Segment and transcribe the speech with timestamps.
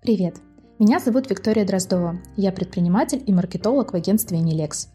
[0.00, 0.36] Привет!
[0.78, 2.22] Меня зовут Виктория Дроздова.
[2.36, 4.86] Я предприниматель и маркетолог в агентстве Unilex.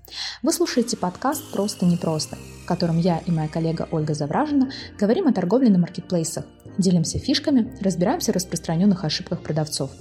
[0.42, 5.34] Вы слушаете подкаст «Просто непросто», в котором я и моя коллега Ольга Завражина говорим о
[5.34, 6.46] торговле на маркетплейсах,
[6.78, 9.92] делимся фишками, разбираемся в распространенных ошибках продавцов.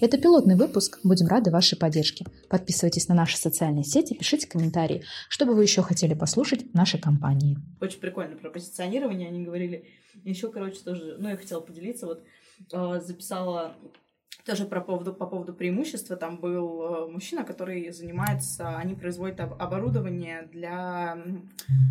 [0.00, 2.24] Это пилотный выпуск, будем рады вашей поддержке.
[2.48, 7.00] Подписывайтесь на наши социальные сети, пишите комментарии, что бы вы еще хотели послушать в нашей
[7.00, 7.58] компании.
[7.80, 9.86] Очень прикольно про позиционирование они говорили.
[10.22, 12.22] Еще, короче, тоже, ну, я хотела поделиться, вот
[12.72, 13.76] э, записала
[14.44, 16.16] тоже про поводу, по поводу преимущества.
[16.16, 21.18] Там был э, мужчина, который занимается, они производят оборудование для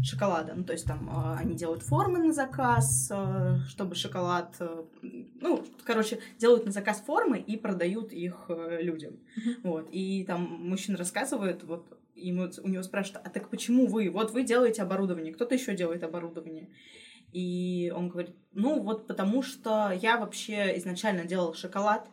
[0.04, 0.54] шоколада.
[0.56, 4.56] Ну, то есть там э, они делают формы на заказ, э, чтобы шоколад...
[5.02, 9.14] Ну, короче, делают на заказ формы и продают их людям.
[9.14, 9.56] Mm-hmm.
[9.64, 9.90] Вот.
[9.92, 14.10] И там мужчина рассказывает, вот ему, у него спрашивают, а так почему вы?
[14.10, 16.68] Вот вы делаете оборудование, кто-то еще делает оборудование.
[17.32, 22.10] И он говорит, ну вот потому что я вообще изначально делал шоколад,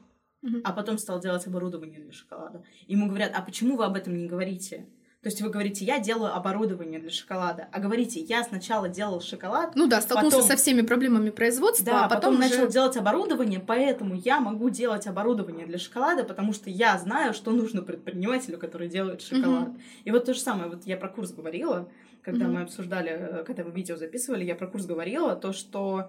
[0.65, 2.63] а потом стал делать оборудование для шоколада.
[2.87, 4.87] Ему говорят, а почему вы об этом не говорите?
[5.27, 9.75] То есть вы говорите, я делаю оборудование для шоколада, а говорите, я сначала делал шоколад.
[9.75, 10.51] Ну да, столкнулся потом...
[10.51, 12.49] со всеми проблемами производства, да, а потом, потом уже...
[12.49, 17.51] начал делать оборудование, поэтому я могу делать оборудование для шоколада, потому что я знаю, что
[17.51, 19.71] нужно предпринимателю, который делает шоколад.
[19.71, 19.81] Угу.
[20.05, 21.91] И вот то же самое, вот я про курс говорила,
[22.23, 22.55] когда угу.
[22.55, 26.09] мы обсуждали, э, когда вы видео записывали, я про курс говорила, то, что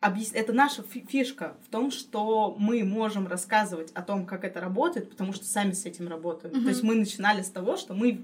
[0.00, 5.10] э, это наша фишка в том, что мы можем рассказывать о том, как это работает,
[5.10, 6.54] потому что сами с этим работаем.
[6.54, 6.62] Mm-hmm.
[6.62, 8.20] То есть мы начинали с того, что мы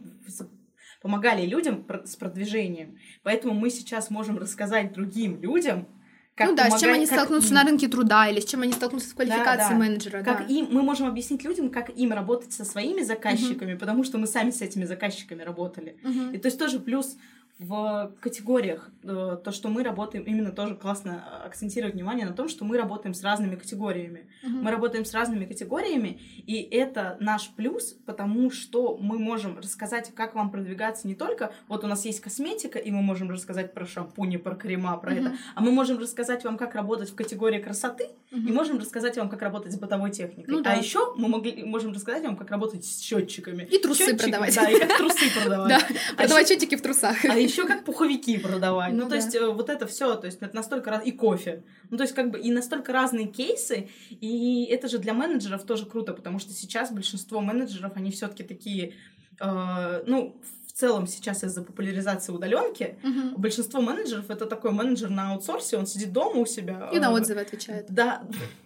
[1.02, 2.98] помогали людям с продвижением.
[3.22, 5.86] Поэтому мы сейчас можем рассказать другим людям,
[6.34, 7.54] как ну да, помогать, с чем они столкнутся им...
[7.54, 9.76] на рынке труда или с чем они столкнутся в квалификации да, да.
[9.76, 10.22] менеджера.
[10.24, 10.52] Как да.
[10.52, 13.78] им, мы можем объяснить людям, как им работать со своими заказчиками, uh-huh.
[13.78, 15.96] потому что мы сами с этими заказчиками работали.
[16.02, 16.34] Uh-huh.
[16.34, 17.16] И то есть тоже плюс
[17.58, 18.90] в категориях.
[19.04, 23.14] Э, то, что мы работаем, именно тоже классно акцентировать внимание на том, что мы работаем
[23.14, 24.28] с разными категориями.
[24.42, 24.48] Uh-huh.
[24.48, 30.34] Мы работаем с разными категориями, и это наш плюс, потому что мы можем рассказать, как
[30.34, 34.36] вам продвигаться не только, вот у нас есть косметика, и мы можем рассказать про шампуни,
[34.36, 35.20] про крема, про uh-huh.
[35.20, 38.48] это, а мы можем рассказать вам, как работать в категории красоты, uh-huh.
[38.48, 40.52] и можем рассказать вам, как работать с бытовой техникой.
[40.52, 40.72] Ну, да.
[40.72, 43.62] А еще мы могли, можем рассказать вам, как работать с счетчиками.
[43.70, 44.54] И трусы Счетчики, продавать.
[44.56, 45.64] Да, и как трусы продавать.
[45.74, 45.80] Да,
[46.12, 47.24] а продавать счетчики в трусах.
[47.24, 48.92] А еще как пуховики продавать.
[48.92, 51.06] Ну, ну то есть, э, вот это все, то есть, это настолько раз...
[51.06, 51.62] И кофе.
[51.90, 55.86] Ну, то есть, как бы, и настолько разные кейсы, и это же для менеджеров тоже
[55.86, 58.94] круто, потому что сейчас большинство менеджеров, они все-таки такие,
[59.40, 60.40] э, ну,
[60.74, 63.36] целом сейчас из-за популяризации удаленки uh-huh.
[63.36, 66.90] большинство менеджеров это такой менеджер на аутсорсе, он сидит дома у себя.
[66.92, 67.86] И на отзывы отвечает.
[67.88, 68.22] Да,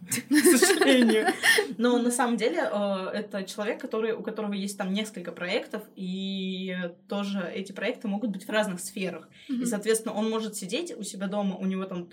[0.08, 1.26] к сожалению.
[1.76, 6.74] Но на самом деле э, это человек, который, у которого есть там несколько проектов, и
[7.08, 9.28] тоже эти проекты могут быть в разных сферах.
[9.48, 12.08] И, соответственно, он может сидеть у себя дома, у него там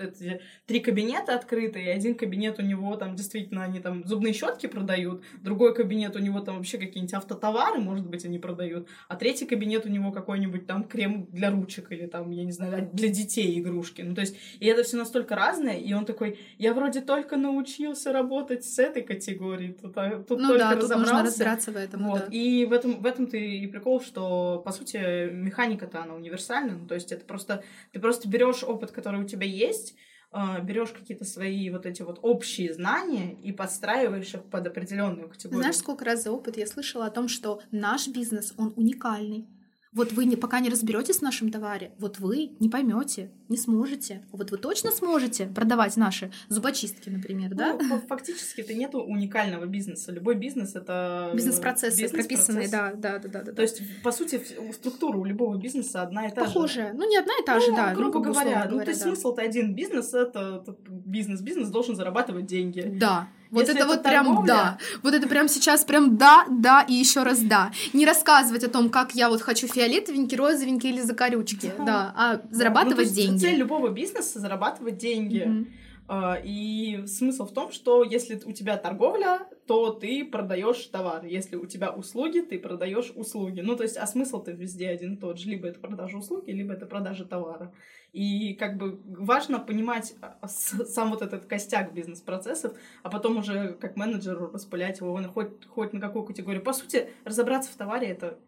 [0.66, 5.24] три кабинета открыты, и один кабинет у него там действительно они там зубные щетки продают,
[5.42, 9.85] другой кабинет у него там вообще какие-нибудь автотовары, может быть, они продают, а третий кабинет
[9.86, 14.02] у него какой-нибудь там крем для ручек или там, я не знаю, для детей игрушки.
[14.02, 18.12] Ну, то есть, и это все настолько разное, и он такой, я вроде только научился
[18.12, 20.88] работать с этой категорией, тут, а, тут ну, только да, разобрался.
[20.88, 22.08] Тут нужно разбираться в этом.
[22.08, 22.20] Вот.
[22.20, 22.28] Да.
[22.32, 26.88] И в этом, в этом ты и прикол, что, по сути, механика-то она универсальна, ну,
[26.88, 29.96] то есть это просто, ты просто берешь опыт, который у тебя есть,
[30.38, 35.62] а, берешь какие-то свои вот эти вот общие знания и подстраиваешь их под определенную категорию.
[35.62, 39.48] Знаешь, сколько раз за опыт я слышала о том, что наш бизнес, он уникальный.
[39.96, 44.26] Вот вы не, пока не разберетесь в нашем товаре, вот вы не поймете, не сможете.
[44.34, 47.80] Вот вы точно сможете продавать наши зубочистки, например, ну, да?
[48.10, 50.12] Фактически это нету уникального бизнеса.
[50.12, 53.54] Любой бизнес это бизнес-процессы бизнес прописанные, да, да, да, да, да.
[53.54, 54.42] То есть по сути
[54.74, 56.92] структура у любого бизнеса одна и та Похожая.
[56.92, 56.98] же.
[56.98, 57.94] Ну не одна и та ну, же, да.
[57.96, 59.08] Грубо ну, говоря, ну то есть да.
[59.08, 62.82] смысл-то один бизнес это, это бизнес, бизнес должен зарабатывать деньги.
[63.00, 63.30] Да.
[63.52, 64.36] Вот Если это, это вот торговля...
[64.36, 64.78] прям да.
[65.04, 67.72] Вот это прям сейчас прям да, да и еще раз да.
[67.94, 72.42] Не рассказывать о том, как я вот хочу фиолетовенький, розовенький или закорючки, да, да а
[72.52, 73.40] зарабатывать ну, деньги.
[73.40, 75.68] Цель любого бизнеса зарабатывать деньги.
[76.08, 76.42] Mm-hmm.
[76.44, 81.26] И смысл в том, что если у тебя торговля, то ты продаешь товар.
[81.26, 83.62] Если у тебя услуги, ты продаешь услуги.
[83.62, 85.50] Ну, то есть, а смысл-то везде один и тот же.
[85.50, 87.74] Либо это продажа услуги, либо это продажа товара.
[88.14, 93.98] И как бы важно понимать а, сам вот этот костяк бизнес-процессов, а потом уже как
[93.98, 96.64] менеджеру распылять его хоть, хоть на какую категорию.
[96.64, 98.40] По сути, разобраться в товаре— это...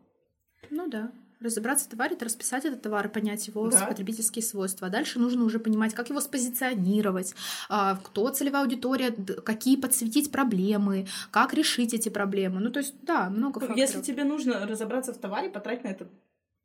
[0.69, 1.11] Ну да.
[1.39, 3.85] Разобраться в товаре— это расписать этот товар, понять его да.
[3.85, 4.87] потребительские свойства.
[4.87, 7.35] А дальше нужно уже понимать, как его спозиционировать,
[7.69, 12.59] а, кто целевая аудитория, какие подсветить проблемы, как решить эти проблемы.
[12.59, 13.77] Ну, то есть, да, много факторов.
[13.77, 16.07] Если тебе нужно разобраться в товаре, потрать на это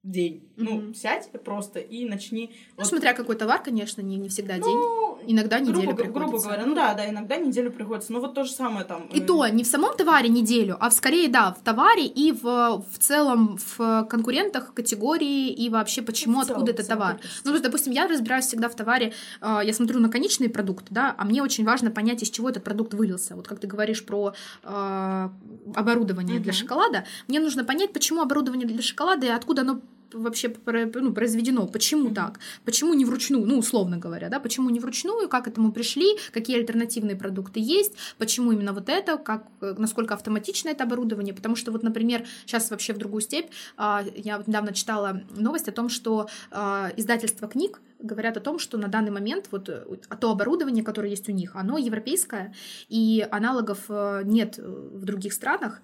[0.03, 0.43] день.
[0.57, 0.65] Mm-hmm.
[0.65, 2.51] Ну, сядь просто и начни.
[2.71, 2.87] Ну, вот...
[2.87, 5.31] смотря какой товар, конечно, не, не всегда ну, день.
[5.31, 6.21] Иногда неделю грубо, приходится.
[6.21, 8.13] Грубо говоря, ну да, да, иногда неделю приходится.
[8.13, 9.07] Ну вот то же самое там.
[9.13, 9.25] И э...
[9.25, 12.99] то, не в самом товаре неделю, а в, скорее, да, в товаре и в, в
[12.99, 17.21] целом в конкурентах, категории и вообще почему, ну, целом, откуда этот товар.
[17.45, 20.89] Ну, то есть, допустим, я разбираюсь всегда в товаре, э, я смотрю на конечные продукты,
[20.91, 23.37] да, а мне очень важно понять, из чего этот продукт вылился.
[23.37, 24.35] Вот как ты говоришь про
[24.65, 25.29] э,
[25.77, 26.43] оборудование mm-hmm.
[26.43, 29.81] для шоколада, мне нужно понять, почему оборудование для шоколада и откуда оно
[30.15, 32.15] вообще ну, произведено, почему mm-hmm.
[32.15, 36.19] так, почему не вручную, ну, условно говоря, да, почему не вручную, как к этому пришли,
[36.33, 41.73] какие альтернативные продукты есть, почему именно вот это, как, насколько автоматично это оборудование, потому что
[41.73, 46.29] вот, например, сейчас вообще в другую степь, а, я недавно читала новость о том, что
[46.51, 49.85] а, издательство книг говорят о том, что на данный момент вот э,
[50.21, 52.55] то оборудование, которое есть у них, оно европейское,
[52.89, 55.81] и аналогов э, нет в других странах,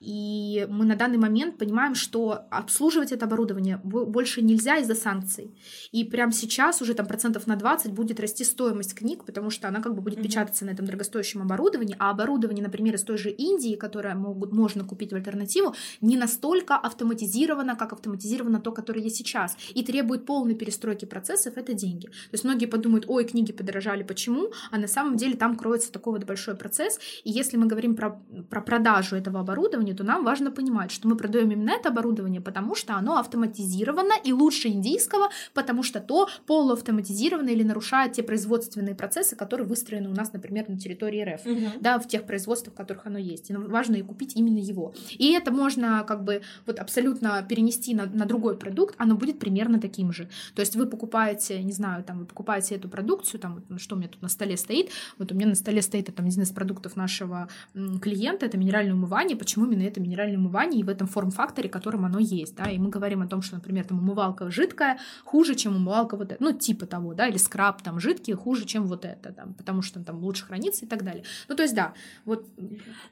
[0.00, 5.56] и мы на данный момент понимаем, что обслуживать это оборудование больше нельзя из-за санкций.
[5.92, 9.80] И прямо сейчас уже там процентов на 20 будет расти стоимость книг, потому что она
[9.80, 10.22] как бы будет mm-hmm.
[10.22, 14.84] печататься на этом дорогостоящем оборудовании, а оборудование, например, из той же Индии, которое могут, можно
[14.84, 20.54] купить в альтернативу, не настолько автоматизировано, как автоматизировано то, которое есть сейчас, и требует полной
[20.54, 22.06] перестройки процессов, это деньги.
[22.06, 24.52] То есть многие подумают, ой, книги подорожали, почему?
[24.70, 28.20] А на самом деле там кроется такой вот большой процесс, и если мы говорим про,
[28.50, 32.74] про продажу этого оборудования, то нам важно понимать, что мы продаем именно это оборудование, потому
[32.74, 39.36] что оно автоматизировано и лучше индийского, потому что то полуавтоматизировано или нарушает те производственные процессы,
[39.36, 41.80] которые выстроены у нас, например, на территории РФ, угу.
[41.80, 43.50] да, в тех производствах, в которых оно есть.
[43.50, 44.94] И нам важно и купить именно его.
[45.10, 49.80] И это можно как бы вот абсолютно перенести на, на другой продукт, оно будет примерно
[49.80, 50.28] таким же.
[50.54, 54.08] То есть вы покупаете, не знаю, там вы покупаете эту продукцию, там что у меня
[54.08, 57.48] тут на столе стоит, вот у меня на столе стоит это один из продуктов нашего
[57.74, 59.36] клиента, это минеральное умывание.
[59.36, 62.90] Почему именно это минеральное умывание и в этом форм-факторе, которым оно есть, да, и мы
[62.90, 66.86] говорим о том, что, например, там умывалка жидкая хуже, чем умывалка вот это, ну, типа
[66.86, 70.44] того, да, или скраб там жидкий хуже, чем вот это, там, потому что там лучше
[70.44, 71.24] хранится и так далее.
[71.48, 71.94] Ну, то есть, да,
[72.24, 72.46] вот.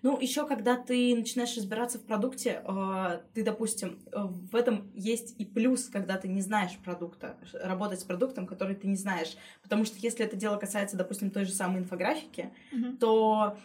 [0.02, 5.34] Ну, еще когда ты начинаешь разбираться в продукте, э, ты, допустим, э, в этом есть
[5.38, 9.84] и плюс, когда ты не знаешь продукта, работать с продуктом, который ты не знаешь, потому
[9.84, 12.98] что если это дело касается, допустим, той же самой инфографики, mm-hmm.
[12.98, 13.58] то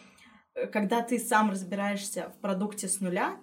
[0.72, 3.36] когда ты сам разбираешься в продукте с нуля,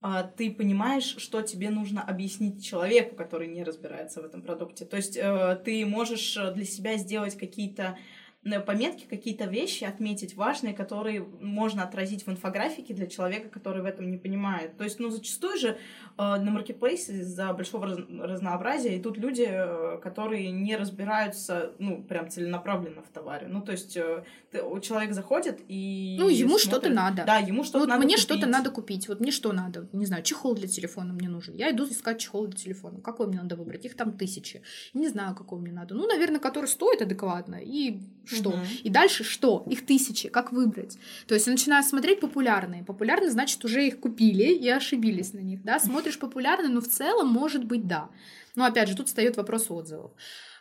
[0.00, 4.84] а, ты понимаешь, что тебе нужно объяснить человеку, который не разбирается в этом продукте.
[4.84, 8.17] То есть э, ты можешь для себя сделать какие-то э,
[8.66, 14.10] пометки, какие-то вещи отметить важные, которые можно отразить в инфографике для человека, который в этом
[14.10, 14.76] не понимает.
[14.76, 15.78] То есть, ну, зачастую же
[16.20, 22.28] Э, на маркетплейсе из-за большого раз разнообразия идут люди, э, которые не разбираются, ну, прям
[22.28, 23.46] целенаправленно в товаре.
[23.46, 26.16] Ну, то есть э, ты, человек заходит и...
[26.18, 27.22] Ну, ему что-то надо.
[27.24, 29.06] Да, ему что-то вот надо мне что-то надо купить.
[29.06, 29.88] Вот мне что надо?
[29.92, 31.54] Не знаю, чехол для телефона мне нужен.
[31.54, 33.00] Я иду искать чехол для телефона.
[33.00, 33.84] Какой мне надо выбрать?
[33.84, 34.62] Их там тысячи.
[34.94, 35.94] Не знаю, какой мне надо.
[35.94, 37.60] Ну, наверное, который стоит адекватно.
[37.62, 38.50] И что?
[38.50, 38.58] Угу.
[38.84, 39.64] И дальше что?
[39.68, 40.28] Их тысячи.
[40.28, 40.98] Как выбрать?
[41.26, 42.84] То есть я начинаю смотреть популярные.
[42.84, 45.62] Популярные, значит, уже их купили и ошибились на них.
[45.62, 45.78] Да?
[45.80, 48.08] Смотришь популярный, но в целом, может быть, да.
[48.58, 50.10] Но опять же, тут встает вопрос отзывов.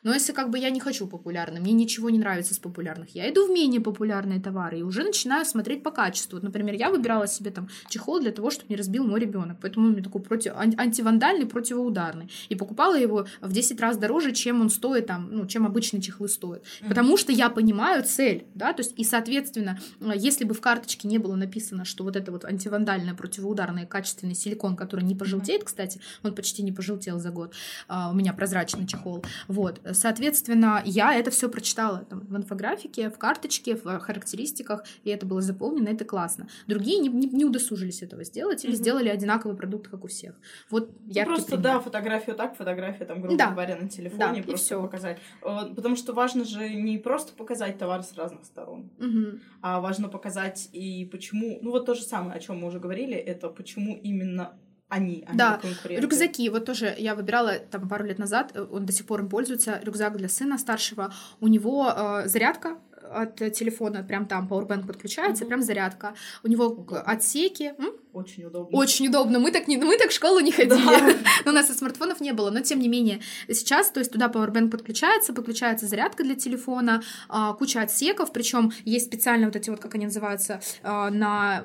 [0.04, 3.30] Но если как бы я не хочу популярно, мне ничего не нравится с популярных, я
[3.30, 6.38] иду в менее популярные товары и уже начинаю смотреть по качеству.
[6.38, 9.58] Вот, например, я выбирала себе там чехол для того, чтобы не разбил мой ребенок.
[9.62, 12.30] Поэтому он мне такой против, антивандальный, противоударный.
[12.50, 16.30] И покупала его в 10 раз дороже, чем он стоит там, ну, чем обычные чехлы
[16.30, 16.64] стоят.
[16.64, 16.88] Mm-hmm.
[16.90, 19.80] Потому что я понимаю цель, да, то есть и, соответственно,
[20.16, 24.76] если бы в карточке не было написано, что вот это вот антивандальное, противоударное, качественный силикон,
[24.76, 25.66] который не пожелтеет, mm-hmm.
[25.66, 27.54] кстати, он почти не пожелтел за год,
[27.90, 33.76] у меня прозрачный чехол, вот, Соответственно, я это все прочитала там, в инфографике, в карточке,
[33.76, 36.48] в характеристиках, и это было заполнено, это классно.
[36.68, 38.76] Другие не, не, не удосужились этого сделать или mm-hmm.
[38.76, 40.36] сделали одинаковый продукт, как у всех.
[40.70, 41.64] Вот я ну, просто, пример.
[41.64, 43.52] да, фотографию так, фотография там, грубо да.
[43.52, 44.82] говоря, на телефоне, да, просто всё.
[44.82, 45.20] показать.
[45.42, 49.40] Потому что важно же не просто показать товар с разных сторон, угу.
[49.62, 53.16] а важно показать и почему, ну вот то же самое, о чем мы уже говорили,
[53.16, 54.54] это почему именно
[54.90, 58.94] они, они да, рюкзаки, вот тоже я выбирала там пару лет назад, э, он до
[58.94, 62.78] сих пор им пользуется, рюкзак для сына старшего, у него э, зарядка
[63.12, 65.48] от телефона, прям там Powerbank подключается, mm-hmm.
[65.48, 66.14] прям зарядка.
[66.44, 67.74] У него отсеки.
[67.78, 67.92] М?
[68.14, 68.78] Очень удобно.
[68.78, 69.40] Очень удобно.
[69.40, 70.76] Мы так, не, мы так в школу не ходили.
[70.86, 71.14] Да.
[71.50, 72.50] у нас и смартфонов не было.
[72.50, 77.54] Но тем не менее, сейчас, то есть туда Powerbank подключается, подключается зарядка для телефона, а,
[77.54, 78.32] куча отсеков.
[78.34, 81.64] Причем есть специально вот эти вот, как они называются, а, на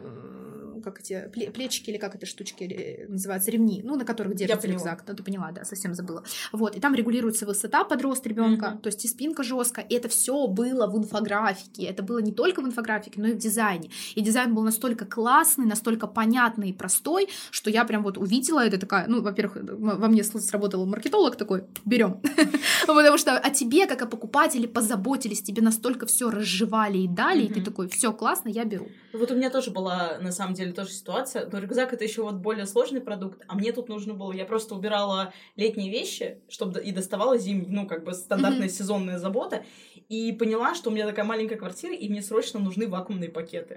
[0.82, 5.04] как эти плечики или как это штучки э, называются, ремни, ну, на которых держится рюкзак.
[5.06, 6.24] Ну, ты поняла, да, совсем забыла.
[6.52, 8.80] Вот, и там регулируется высота под рост ребенка, mm-hmm.
[8.80, 9.86] то есть и спинка жесткая.
[9.86, 11.84] И это все было в инфографике.
[11.84, 13.90] Это было не только в инфографике, но и в дизайне.
[14.14, 18.78] И дизайн был настолько классный, настолько понятный и простой, что я прям вот увидела это
[18.78, 22.20] такая, ну, во-первых, во мне сработал маркетолог такой, берем.
[22.86, 27.52] Потому что о тебе, как о покупателе, позаботились, тебе настолько все разжевали и дали, и
[27.52, 28.88] ты такой, все классно, я беру.
[29.12, 31.48] Вот у меня тоже была, на самом деле, тоже ситуация.
[31.50, 34.74] Но рюкзак это еще вот более сложный продукт, а мне тут нужно было, я просто
[34.74, 39.64] убирала летние вещи, чтобы и доставала зимние, ну, как бы стандартная сезонная забота,
[40.08, 43.76] и поняла, что у меня такая маленькая квартира, и мне срочно нужны вакуумные пакеты.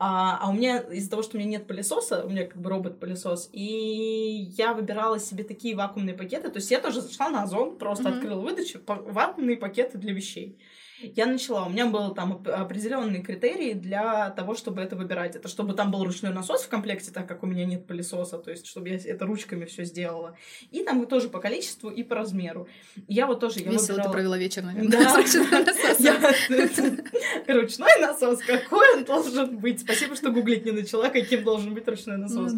[0.00, 2.70] А, а у меня из-за того, что у меня нет пылесоса, у меня как бы
[2.70, 6.50] робот-пылесос, и я выбирала себе такие вакуумные пакеты.
[6.50, 8.16] То есть я тоже зашла на Озон, просто mm-hmm.
[8.16, 10.56] открыла выдачу, вакуумные пакеты для вещей
[11.00, 15.36] я начала, у меня был там определенные критерии для того, чтобы это выбирать.
[15.36, 18.50] Это чтобы там был ручной насос в комплекте, так как у меня нет пылесоса, то
[18.50, 20.36] есть чтобы я это ручками все сделала.
[20.70, 22.68] И там тоже по количеству и по размеру.
[23.06, 23.60] Я вот тоже...
[23.60, 24.02] Я Весело выбирала...
[24.02, 24.90] ты провела вечер, наверное.
[24.90, 25.18] Да.
[27.48, 29.80] Ручной насос, какой он должен быть?
[29.80, 32.52] Спасибо, что гуглить не начала, каким должен быть ручной насос.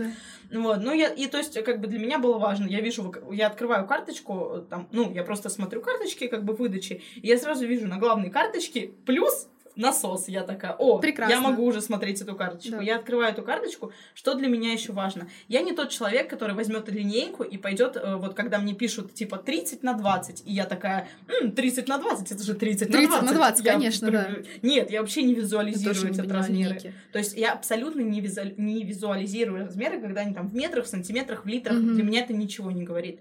[0.52, 3.47] Вот, ну я, и то есть, как бы для меня было важно, я вижу, я
[3.47, 7.87] открываю карточку, там, ну, я просто смотрю карточки, как бы выдачи, и я сразу вижу
[7.87, 10.29] на главной карточке плюс насос.
[10.29, 11.33] Я такая, о, Прекрасно.
[11.33, 12.73] я могу уже смотреть эту карточку.
[12.73, 12.83] Да.
[12.83, 13.93] Я открываю эту карточку.
[14.15, 15.29] Что для меня еще важно?
[15.49, 19.39] Я не тот человек, который возьмет линейку и пойдет, э, вот когда мне пишут типа
[19.39, 21.09] 30 на 20, и я такая,
[21.43, 23.21] М, 30 на 20, это же 30, 30 на 20.
[23.21, 24.29] 30 на 20, я конечно, да.
[24.62, 26.75] Нет, я вообще не визуализирую эти размеры.
[26.75, 26.95] Линейки.
[27.12, 28.43] То есть я абсолютно не, визу...
[28.57, 31.79] не визуализирую размеры, когда они там в метрах, в сантиметрах, в литрах.
[31.79, 31.87] Угу.
[31.87, 33.21] Для меня это ничего не говорит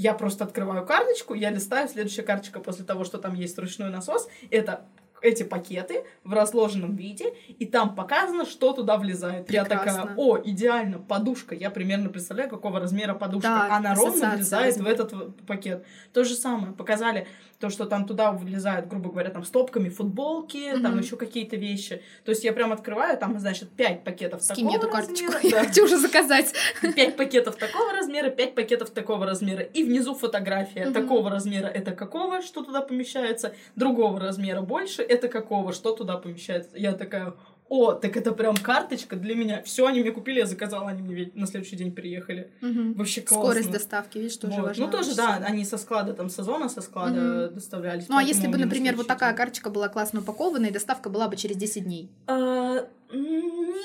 [0.00, 4.28] я просто открываю карточку, я листаю, следующая карточка после того, что там есть ручной насос,
[4.50, 4.86] это
[5.22, 9.46] эти пакеты в разложенном виде, и там показано, что туда влезает.
[9.46, 9.72] Прекрасно.
[9.74, 11.54] Я такая, о, идеально, подушка.
[11.54, 13.48] Я примерно представляю, какого размера подушка.
[13.48, 15.14] Да, Она ровно влезает в этот
[15.46, 15.84] пакет.
[16.12, 16.72] То же самое.
[16.72, 17.26] Показали
[17.60, 20.82] то, что там туда влезают, грубо говоря, там стопками футболки, mm-hmm.
[20.82, 22.02] там еще какие-то вещи.
[22.24, 25.56] То есть я прям открываю, там, значит, пять пакетов Скинь такого эту карточку, размера.
[25.56, 26.54] я хочу уже заказать.
[26.96, 29.62] Пять пакетов такого размера, пять пакетов такого размера.
[29.62, 30.92] И внизу фотография mm-hmm.
[30.94, 36.78] такого размера, это какого, что туда помещается, другого размера больше, это какого, что туда помещается.
[36.78, 37.34] Я такая,
[37.70, 39.62] о, так это прям карточка для меня.
[39.62, 42.50] Все, они мне купили, я заказала, они мне на следующий день приехали.
[42.62, 42.94] Угу.
[42.94, 43.46] Вообще классно.
[43.46, 44.66] Скорость доставки, видишь, тоже вот.
[44.66, 44.86] важно.
[44.86, 47.54] Ну, тоже, да, они со склада, там, сезона со склада угу.
[47.54, 48.08] доставлялись.
[48.08, 51.36] Ну, а если бы, например, вот такая карточка была классно упакована, и доставка была бы
[51.36, 52.10] через 10 дней?
[52.26, 52.88] А,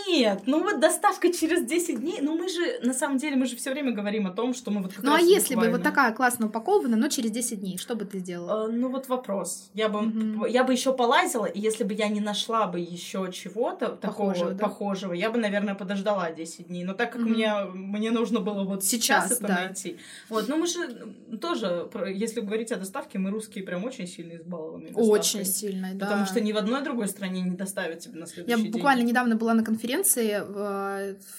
[0.07, 3.55] нет, ну вот доставка через 10 дней, ну мы же, на самом деле, мы же
[3.55, 5.71] все время говорим о том, что мы вот Ну а если буквально...
[5.71, 8.67] бы вот такая классно упакована, но через 10 дней, что бы ты сделала?
[8.67, 9.69] Uh, ну вот вопрос.
[9.73, 10.49] Я бы, mm-hmm.
[10.49, 14.51] я бы еще полазила, и если бы я не нашла бы еще чего-то такого похожего,
[14.51, 14.63] да?
[14.63, 16.83] похожего, я бы, наверное, подождала 10 дней.
[16.83, 17.25] Но так как mm-hmm.
[17.25, 19.55] мне, мне нужно было вот сейчас, сейчас это да.
[19.65, 19.97] найти.
[20.29, 24.91] Вот, ну мы же тоже, если говорить о доставке, мы русские прям очень сильно избалованы.
[24.93, 26.05] Очень сильно, да.
[26.05, 28.67] Потому что ни в одной другой стране не доставят тебе на следующий я день.
[28.67, 29.74] Я буквально не недавно была на конференции,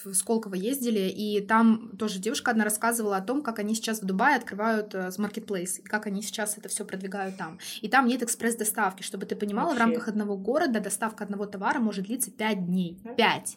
[0.04, 4.04] в Сколково ездили, и там тоже девушка одна рассказывала о том, как они сейчас в
[4.04, 7.58] Дубае открывают маркетплейс, э, и как они сейчас это все продвигают там.
[7.80, 9.78] И там нет экспресс-доставки, чтобы ты понимала, Вообще.
[9.78, 12.98] в рамках одного города доставка одного товара может длиться 5 дней.
[13.16, 13.56] 5.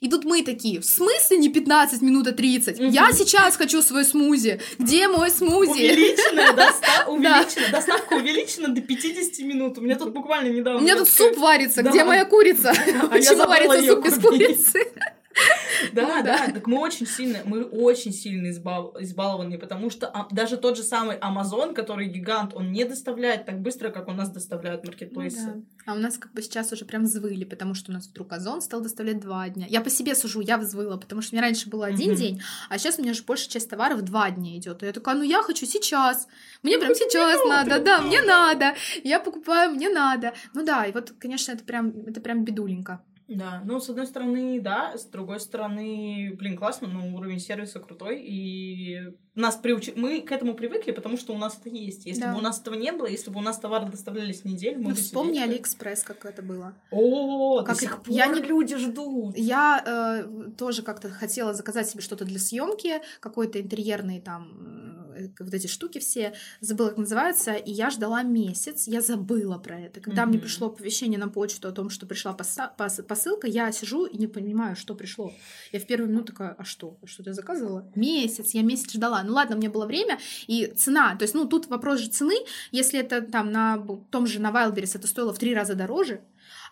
[0.00, 2.80] И тут мы такие, в смысле не 15 минут, а 30?
[2.80, 2.88] Угу.
[2.90, 4.60] Я сейчас хочу свой смузи.
[4.78, 5.70] Где мой смузи?
[5.70, 9.78] Увеличенная, доста- увеличена, доставка увеличена до 50 минут.
[9.78, 10.80] У меня тут буквально недавно...
[10.80, 11.82] У меня тут суп варится.
[11.82, 12.72] Где моя курица?
[13.02, 14.78] А Почему варится суп без курицы?
[15.92, 20.76] Да, да, так мы очень сильно, мы очень сильно избалованы, потому что а, даже тот
[20.76, 25.54] же самый Amazon, который гигант, он не доставляет так быстро, как у нас доставляют маркетплейсы.
[25.54, 28.32] Ну а у нас как бы сейчас уже прям взвыли, потому что у нас вдруг
[28.32, 29.66] Озон стал доставлять два дня.
[29.68, 32.78] Я по себе сужу, я взвыла, потому что у меня раньше было один день, а
[32.78, 34.82] сейчас у меня же большая часть товаров два дня идет.
[34.82, 36.26] И я такая, ну я хочу сейчас.
[36.62, 38.74] Мне прям сейчас надо, да, мне надо.
[39.02, 40.32] Я покупаю, мне надо.
[40.54, 43.02] Ну да, и вот, конечно, это прям, это прям бедуленько.
[43.26, 48.20] Да, ну, с одной стороны, да, с другой стороны, блин, классно, но уровень сервиса крутой,
[48.22, 49.90] и нас приуч...
[49.96, 52.04] мы к этому привыкли, потому что у нас это есть.
[52.04, 52.32] Если да.
[52.32, 54.90] бы у нас этого не было, если бы у нас товары доставлялись неделю, мы ну,
[54.90, 56.74] бы вспомни сидели, Алиэкспресс, как это было.
[56.90, 58.42] О, как до сих пор я не...
[58.42, 59.36] люди ждут.
[59.36, 59.82] Я
[60.26, 64.83] э, тоже как-то хотела заказать себе что-то для съемки, какой-то интерьерный там
[65.38, 70.00] вот эти штуки все, забыла, как называется, и я ждала месяц, я забыла про это.
[70.00, 70.26] Когда mm-hmm.
[70.26, 74.16] мне пришло оповещение на почту о том, что пришла поса- пос- посылка, я сижу и
[74.16, 75.32] не понимаю, что пришло.
[75.72, 76.96] Я в первую минуту такая, а что?
[77.04, 77.90] Что ты заказывала?
[77.94, 79.22] Месяц, я месяц ждала.
[79.22, 82.34] Ну ладно, мне было время, и цена, то есть, ну, тут вопрос же цены,
[82.72, 86.20] если это там на том же на Wildberries это стоило в три раза дороже,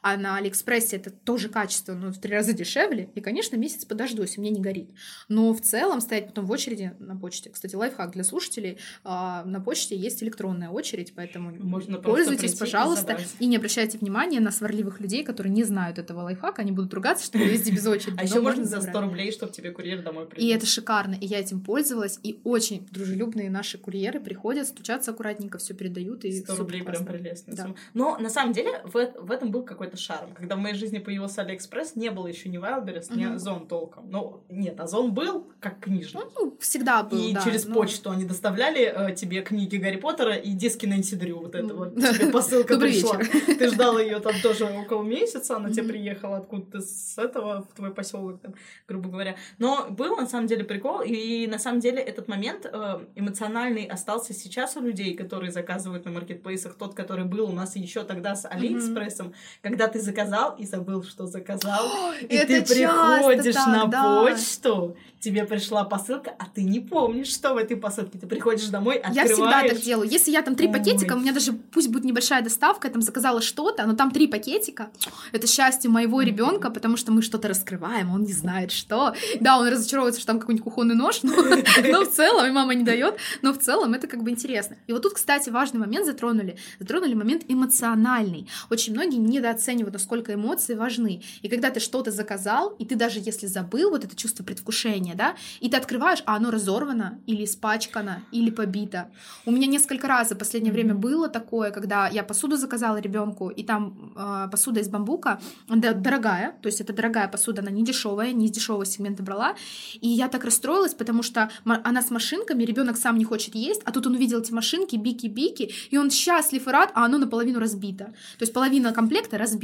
[0.03, 4.37] а на Алиэкспрессе это тоже качество, но в три раза дешевле, и, конечно, месяц подождусь,
[4.37, 4.91] и мне не горит.
[5.29, 7.51] Но в целом стоять потом в очереди на почте.
[7.51, 13.45] Кстати, лайфхак для слушателей, а, на почте есть электронная очередь, поэтому Можно пользуйтесь, пожалуйста, и,
[13.45, 17.25] и не обращайте внимания на сварливых людей, которые не знают этого лайфхака, они будут ругаться,
[17.25, 18.17] что вы ездите без очереди.
[18.23, 20.45] А еще можно за 100 рублей, чтобы тебе курьер домой принес.
[20.45, 25.59] И это шикарно, и я этим пользовалась, и очень дружелюбные наши курьеры приходят, стучатся аккуратненько,
[25.59, 27.75] все передают, и 100 рублей прям прелестно.
[27.95, 30.33] Но на самом деле в этом был какой-то шарм.
[30.35, 34.11] Когда в моей жизни появился Алиэкспресс, не было еще ни Wildberries, ни Озон толком.
[34.11, 36.23] Ну, нет, Озон был как книжный.
[36.35, 37.75] Ну, всегда был, И да, через но...
[37.75, 41.39] почту они доставляли э, тебе книги Гарри Поттера и диски Нэнси Дрю.
[41.41, 43.19] Вот это вот тебе посылка пришла.
[43.19, 47.93] Ты ждала ее там тоже около месяца, она тебе приехала откуда-то с этого в твой
[47.93, 48.41] поселок,
[48.89, 49.37] грубо говоря.
[49.59, 54.35] Но был на самом деле прикол, и на самом деле этот момент э, эмоциональный остался
[54.35, 58.47] сейчас у людей, которые заказывают на маркетплейсах, тот, который был у нас еще тогда с
[58.47, 59.63] Алиэкспрессом, mm-hmm.
[59.83, 64.23] Когда ты заказал и забыл, что заказал, О, и ты приходишь так, на да.
[64.23, 68.19] почту, тебе пришла посылка, а ты не помнишь, что в этой посылке.
[68.19, 69.31] Ты приходишь домой, открываешь...
[69.31, 70.11] Я всегда так делаю.
[70.11, 70.73] Если я там три Ой.
[70.73, 74.27] пакетика, у меня даже пусть будет небольшая доставка, я там заказала что-то, но там три
[74.27, 74.91] пакетика.
[75.31, 79.15] Это счастье моего ребенка, потому что мы что-то раскрываем, он не знает, что.
[79.41, 81.35] Да, он разочаровывается, что там какой-нибудь кухонный нож, но,
[81.91, 84.77] но в целом, и мама не дает, но в целом это как бы интересно.
[84.89, 86.59] И вот тут, кстати, важный момент затронули.
[86.81, 88.49] Затронули момент эмоциональный.
[88.71, 91.23] Очень многие недооценивают, насколько эмоции важны.
[91.43, 95.37] И когда ты что-то заказал, и ты даже если забыл вот это чувство предвкушения, да,
[95.61, 99.11] и ты открываешь, а оно разорвано или испачкано или побито.
[99.47, 100.75] У меня несколько раз за последнее mm-hmm.
[100.75, 105.93] время было такое, когда я посуду заказала ребенку, и там э, посуда из бамбука, да,
[105.93, 109.55] дорогая, то есть это дорогая посуда, она не дешевая, не из дешевого сегмента брала,
[110.01, 113.93] и я так расстроилась, потому что она с машинками, ребенок сам не хочет есть, а
[113.93, 118.05] тут он увидел эти машинки, бики-бики, и он счастлив и рад, а оно наполовину разбито.
[118.39, 119.62] То есть половина комплекта разбита,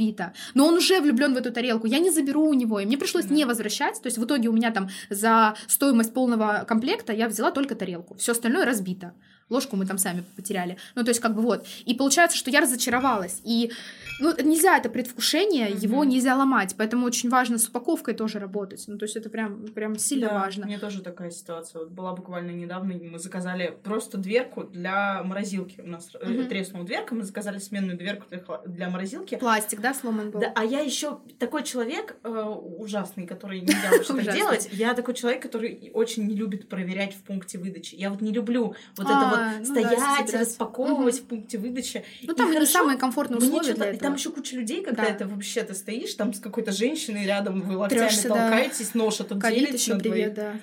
[0.53, 3.25] но он уже влюблен в эту тарелку, я не заберу у него, и мне пришлось
[3.25, 3.33] mm-hmm.
[3.33, 7.51] не возвращать, то есть в итоге у меня там за стоимость полного комплекта я взяла
[7.51, 8.15] только тарелку.
[8.15, 9.13] Все остальное разбито.
[9.49, 10.77] Ложку мы там сами потеряли.
[10.95, 11.65] Ну, то есть, как бы вот.
[11.85, 13.41] И получается, что я разочаровалась.
[13.43, 13.71] И
[14.19, 15.79] ну, нельзя это предвкушение, mm-hmm.
[15.79, 18.83] его нельзя ломать, поэтому очень важно с упаковкой тоже работать.
[18.87, 20.65] Ну, то есть это прям, прям сильно да, важно.
[20.65, 21.79] У меня тоже такая ситуация.
[21.79, 25.81] Вот была буквально недавно, мы заказали просто дверку для морозилки.
[25.81, 26.47] У нас mm-hmm.
[26.47, 28.25] треснула дверка, мы заказали сменную дверку
[28.65, 29.35] для морозилки.
[29.35, 30.41] Пластик, да, сломан был?
[30.41, 34.69] Да, а я еще такой человек э, ужасный, который нельзя так делать.
[34.71, 37.95] Я такой человек, который очень не любит проверять в пункте выдачи.
[37.95, 42.03] Я вот не люблю вот это вот а, ну стоять, распаковывать в пункте выдачи.
[42.23, 45.09] Ну, там не самые комфортные условия для этого там еще куча людей, когда да.
[45.09, 48.99] это вообще ты стоишь, там с какой-то женщиной рядом, вы локтями Трёшься, толкаетесь, да.
[48.99, 50.55] нож этот делится еще привет, да.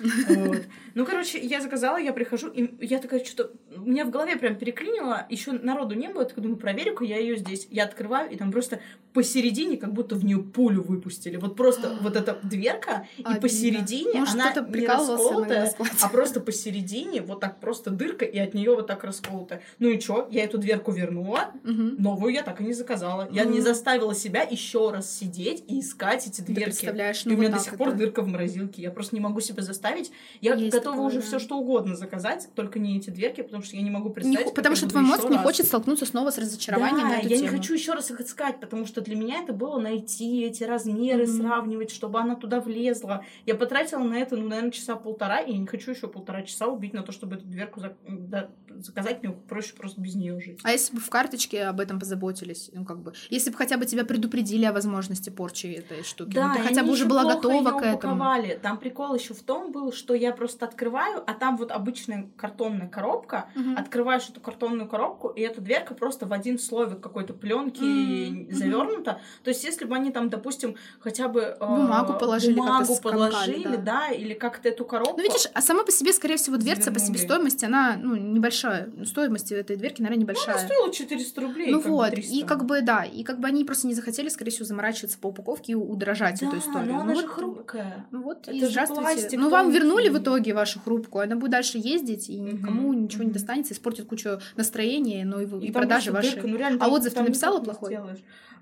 [0.00, 0.62] Вот.
[0.98, 3.52] Ну, короче, я заказала, я прихожу, и я такая, что-то...
[3.76, 7.18] У меня в голове прям переклинило, еще народу не было, я такая думаю, проверю-ка я
[7.18, 7.68] ее здесь.
[7.70, 8.80] Я открываю, и там просто
[9.12, 11.36] посередине как будто в нее пулю выпустили.
[11.36, 17.38] Вот просто вот эта дверка, и посередине Может, она не расколотая, а просто посередине вот
[17.38, 19.62] так просто дырка, и от нее вот так расколотая.
[19.78, 20.26] Ну и что?
[20.32, 23.28] Я эту дверку вернула, новую я так и не заказала.
[23.30, 26.64] Я не заставила себя еще раз сидеть и искать эти дверки.
[26.64, 28.82] представляешь, ну, и у меня до сих пор дырка в морозилке.
[28.82, 30.10] Я просто не могу себя заставить.
[30.40, 33.90] Я готова уже все что угодно заказать, только не эти дверки, потому что я не
[33.90, 34.54] могу представить.
[34.54, 37.08] потому что твой мозг не хочет столкнуться снова с разочарованием.
[37.08, 40.42] Да, я не хочу еще раз их искать, потому что для меня это было найти
[40.42, 41.36] эти размеры, mm-hmm.
[41.38, 43.24] сравнивать, чтобы она туда влезла.
[43.46, 46.66] Я потратила на это, ну, наверное, часа полтора, и я не хочу еще полтора часа
[46.66, 47.96] убить на то, чтобы эту дверку за...
[48.06, 48.50] да,
[48.82, 50.60] заказать, мне проще просто без нее жить.
[50.62, 53.86] А если бы в карточке об этом позаботились, ну, как бы, если бы хотя бы
[53.86, 57.78] тебя предупредили о возможности порчи этой штуки, да, ну, ты хотя бы уже была готова
[57.78, 58.14] к этому.
[58.14, 58.58] Упаковали.
[58.62, 62.88] Там прикол еще в том был, что я просто открываю, а там вот обычная картонная
[62.88, 63.74] коробка, угу.
[63.76, 68.54] открываешь эту картонную коробку, и эта дверка просто в один слой вот какой-то пленки угу.
[68.54, 69.20] завернута.
[69.44, 74.08] То есть, если бы они там, допустим, хотя бы э, бумагу положили, бумагу положили, да.
[74.08, 75.16] да, или как-то эту коробку.
[75.16, 78.67] Ну, видишь, а сама по себе, скорее всего, дверца по себестоимости, она ну, небольшая.
[79.04, 80.54] Стоимость этой дверки, наверное, небольшая.
[80.54, 81.70] Ну, она стоила 400 рублей.
[81.70, 84.64] Ну вот, и как бы, да, и как бы они просто не захотели, скорее всего,
[84.64, 86.92] заморачиваться по упаковке и удорожать да, эту историю.
[86.92, 88.06] но она ну, же вот, хрупкая.
[88.10, 89.02] Ну вот, Это и здравствуйте.
[89.02, 92.96] Пластик, ну, вам вернули в итоге вашу хрупкую, она будет дальше ездить, и никому mm-hmm.
[92.96, 96.32] ничего не достанется, испортит кучу настроения, но и, и, и продажи ваши.
[96.32, 97.90] Дырка, ну, реально, а отзыв ты написала плохой?
[97.90, 98.18] Сделаешь.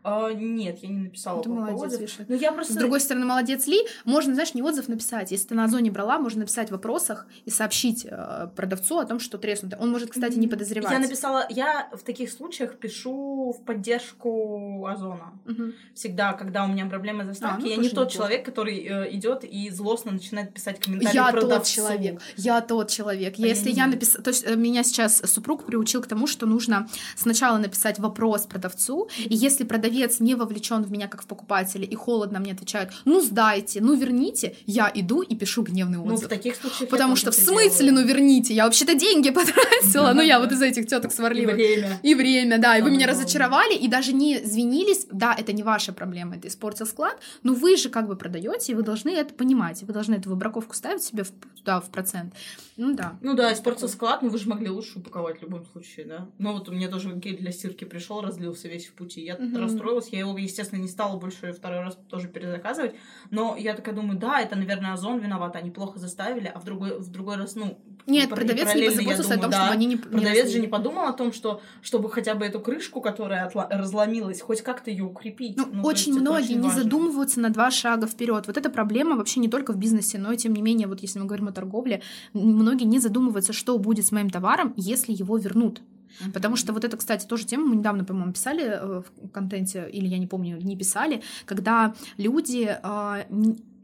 [0.08, 2.28] А, нет, я не написала ты молодец, отзыв.
[2.28, 2.74] Но я просто...
[2.74, 3.80] С другой стороны, молодец Ли.
[4.04, 5.32] Можно, знаешь, не отзыв написать.
[5.32, 9.18] Если ты на Озоне брала, можно написать в вопросах и сообщить э, продавцу о том,
[9.18, 9.76] что треснуто.
[9.80, 10.92] Он может, кстати, не подозревать.
[10.92, 15.32] Я написала, я в таких случаях пишу в поддержку Озона.
[15.44, 15.74] Мгм.
[15.92, 19.12] Всегда, когда у меня проблемы с доставкой, А, ну, я не тот человек, который э,
[19.16, 21.56] идет и злостно начинает писать комментарии Я продавцу.
[21.56, 22.22] тот человек.
[22.36, 23.34] Я тот человек.
[23.38, 23.96] А я Если я буду.
[23.96, 24.22] написала...
[24.22, 29.08] То есть э, меня сейчас супруг приучил к тому, что нужно сначала написать вопрос продавцу,
[29.18, 33.20] и если продавец не вовлечен в меня как в покупателя и холодно мне отвечает, ну
[33.20, 36.28] сдайте, ну верните, я иду и пишу гневный Ну, в отзыв.
[36.28, 38.02] таких случаях Потому что в смысле, делаю.
[38.02, 41.54] ну верните, я вообще-то деньги потратила, ну я вот из этих теток И сварливых.
[41.54, 41.98] время.
[42.02, 45.92] И время, да, и вы меня разочаровали, и даже не извинились, да, это не ваша
[45.92, 49.82] проблема, это испортил склад, но вы же как бы продаете, и вы должны это понимать,
[49.82, 52.34] и вы должны эту выбраковку ставить себе в, туда в процент.
[52.76, 53.16] Ну да.
[53.22, 56.28] Ну да, испортил склад, но вы же могли лучше упаковать в любом случае, да?
[56.38, 59.22] Ну вот у меня тоже гель для стирки пришел, разлился весь в пути.
[59.22, 59.54] Я Мгм.
[59.76, 62.94] Расстроилась, я его, естественно, не стала больше второй раз тоже перезаказывать.
[63.30, 66.98] Но я такая думаю, да, это, наверное, Озон виноват, они плохо заставили, а в другой,
[66.98, 67.78] в другой раз, ну...
[68.06, 70.60] Нет, продавец не позаботился о думаю, том, да, чтобы они не не Продавец же разлили.
[70.60, 74.90] не подумал о том, что чтобы хотя бы эту крышку, которая отла- разломилась, хоть как-то
[74.90, 75.56] ее укрепить.
[75.56, 76.82] Ну, Ну, очень есть многие очень не важно.
[76.84, 78.46] задумываются на два шага вперед.
[78.46, 81.18] Вот эта проблема вообще не только в бизнесе, но и тем не менее, вот если
[81.18, 85.80] мы говорим о торговле, многие не задумываются, что будет с моим товаром, если его вернут.
[86.20, 86.32] Мгм.
[86.32, 90.06] Потому что вот это, кстати, тоже тема, мы недавно, по-моему, писали э, в контенте, или
[90.06, 93.26] я не помню, не писали, когда люди а,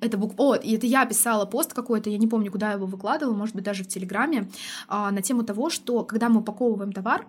[0.00, 0.34] это бук...
[0.36, 3.54] О, и это я писала пост какой-то, я не помню, куда я его выкладывала, может
[3.54, 4.50] быть, даже в Телеграме,
[4.88, 7.26] а, на тему того, что когда мы упаковываем товар,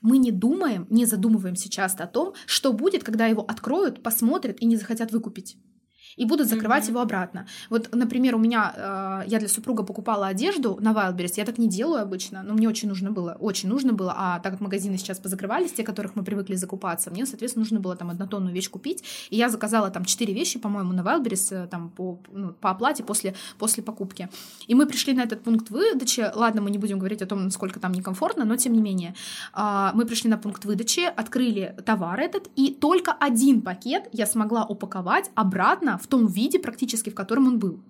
[0.00, 4.66] мы не думаем, не задумываемся часто о том, что будет, когда его откроют, посмотрят и
[4.66, 5.56] не захотят выкупить.
[6.16, 6.90] И будут закрывать Мгм.
[6.92, 7.46] его обратно.
[7.70, 11.68] Вот, например, у меня, э, я для супруга покупала одежду на Wildberries, я так не
[11.68, 15.18] делаю обычно, но мне очень нужно было, очень нужно было, а так как магазины сейчас
[15.18, 19.36] позакрывались, те, которых мы привыкли закупаться, мне, соответственно, нужно было там однотонную вещь купить, и
[19.36, 23.34] я заказала там четыре вещи, по-моему, на Wildberries э, там по, ну, по оплате после,
[23.58, 24.28] после покупки.
[24.66, 27.80] И мы пришли на этот пункт выдачи, ладно, мы не будем говорить о том, насколько
[27.80, 29.14] там некомфортно, но тем не менее,
[29.52, 34.64] а, мы пришли на пункт выдачи, открыли товар этот, и только один пакет я смогла
[34.64, 37.80] упаковать обратно в том виде практически, в котором он был.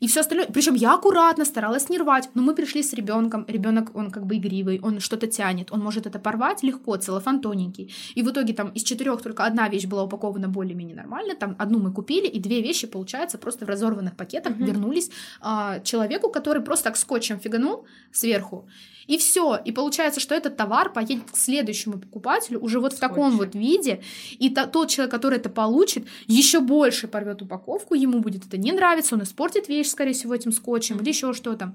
[0.00, 3.94] И все остальное, причем я аккуратно старалась не рвать, но мы пришли с ребенком, ребенок,
[3.94, 7.92] он как бы игривый, он что-то тянет, он может это порвать легко, целлофан тоненький.
[8.16, 11.78] И в итоге там из четырех только одна вещь была упакована более-менее нормально, там одну
[11.78, 14.64] мы купили, и две вещи, получается, просто в разорванных пакетах Мгм.
[14.64, 18.68] вернулись а, человеку, который просто так скотчем фиганул сверху.
[19.06, 19.58] И все.
[19.64, 24.02] И получается, что этот товар поедет к следующему покупателю уже вот в таком вот виде.
[24.38, 28.72] И та- тот человек, который это получит, еще больше порвет упаковку, ему будет это не
[28.72, 31.74] нравиться, он испортит вещь, скорее всего, этим скотчем или еще что-то.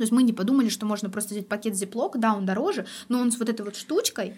[0.00, 3.20] То есть мы не подумали, что можно просто взять пакет зиплок, да, он дороже, но
[3.20, 4.32] он с вот этой вот штучкой.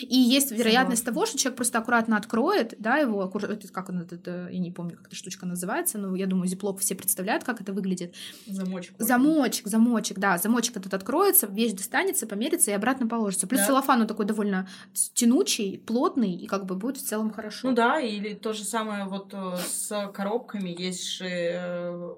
[0.00, 1.12] И есть вероятность Согласна.
[1.12, 4.70] того, что человек просто аккуратно откроет, да, его, это, как он, это, это, я не
[4.70, 8.14] помню, как эта штучка называется, но я думаю, зиплок все представляют, как это выглядит.
[8.46, 8.94] Замочек.
[8.96, 13.48] Замочек, замочек, да, замочек этот откроется, вещь достанется, померится и обратно положится.
[13.48, 13.66] Плюс Да.
[13.66, 14.68] целлофан он такой довольно
[15.14, 17.70] тянучий, плотный, и как бы будет в целом хорошо.
[17.70, 22.14] Ну да, или то же самое вот э, с коробками есть же э,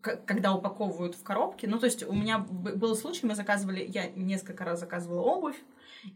[0.00, 1.66] когда упаковывают в коробки.
[1.66, 5.56] Ну, то есть у меня был случай, мы заказывали, я несколько раз заказывала обувь,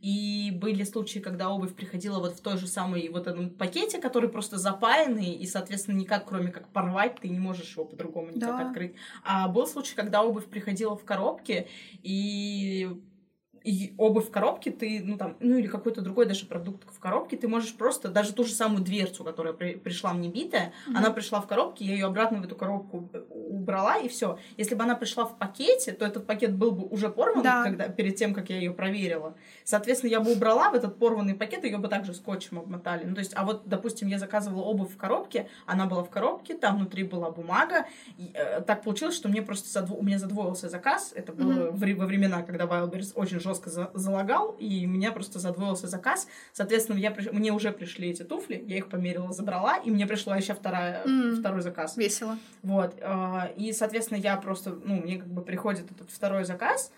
[0.00, 4.30] и были случаи, когда обувь приходила вот в той же самой вот этом пакете, который
[4.30, 8.68] просто запаянный, и, соответственно, никак, кроме как порвать, ты не можешь его по-другому никак Да.
[8.68, 8.94] открыть.
[9.24, 11.68] А был случай, когда обувь приходила в коробке,
[12.02, 13.02] и
[13.64, 17.36] и обувь в коробке, ты, ну там, ну или какой-то другой даже продукт в коробке,
[17.38, 20.98] ты можешь просто, даже ту же самую дверцу, которая при- пришла мне битая, Мгм.
[20.98, 24.38] она пришла в коробке, я ее обратно в эту коробку убрала, и все.
[24.58, 27.62] Если бы она пришла в пакете, то этот пакет был бы уже порван, Да.
[27.64, 29.34] когда, перед тем, как я ее проверила.
[29.64, 33.04] Соответственно, я бы убрала в этот порванный пакет, ее бы также скотчем обмотали.
[33.04, 36.54] Ну, то есть, а вот, допустим, я заказывала обувь в коробке, она была в коробке,
[36.54, 37.86] там внутри была бумага.
[38.18, 41.12] И, э, так получилось, что мне просто задво- у меня задвоился заказ.
[41.16, 41.76] Это было Мгм.
[41.76, 46.26] вре- во времена, когда Wildberries очень жестко за- залагал, и у меня просто задвоился заказ.
[46.52, 50.36] Соответственно, я, приш- мне уже пришли эти туфли, я их померила, забрала, и мне пришла
[50.36, 51.36] еще вторая, М.
[51.40, 51.96] второй заказ.
[51.96, 52.36] Весело.
[52.62, 56.90] Вот, а, и, соответственно, я просто, ну, мне как бы приходит этот второй заказ,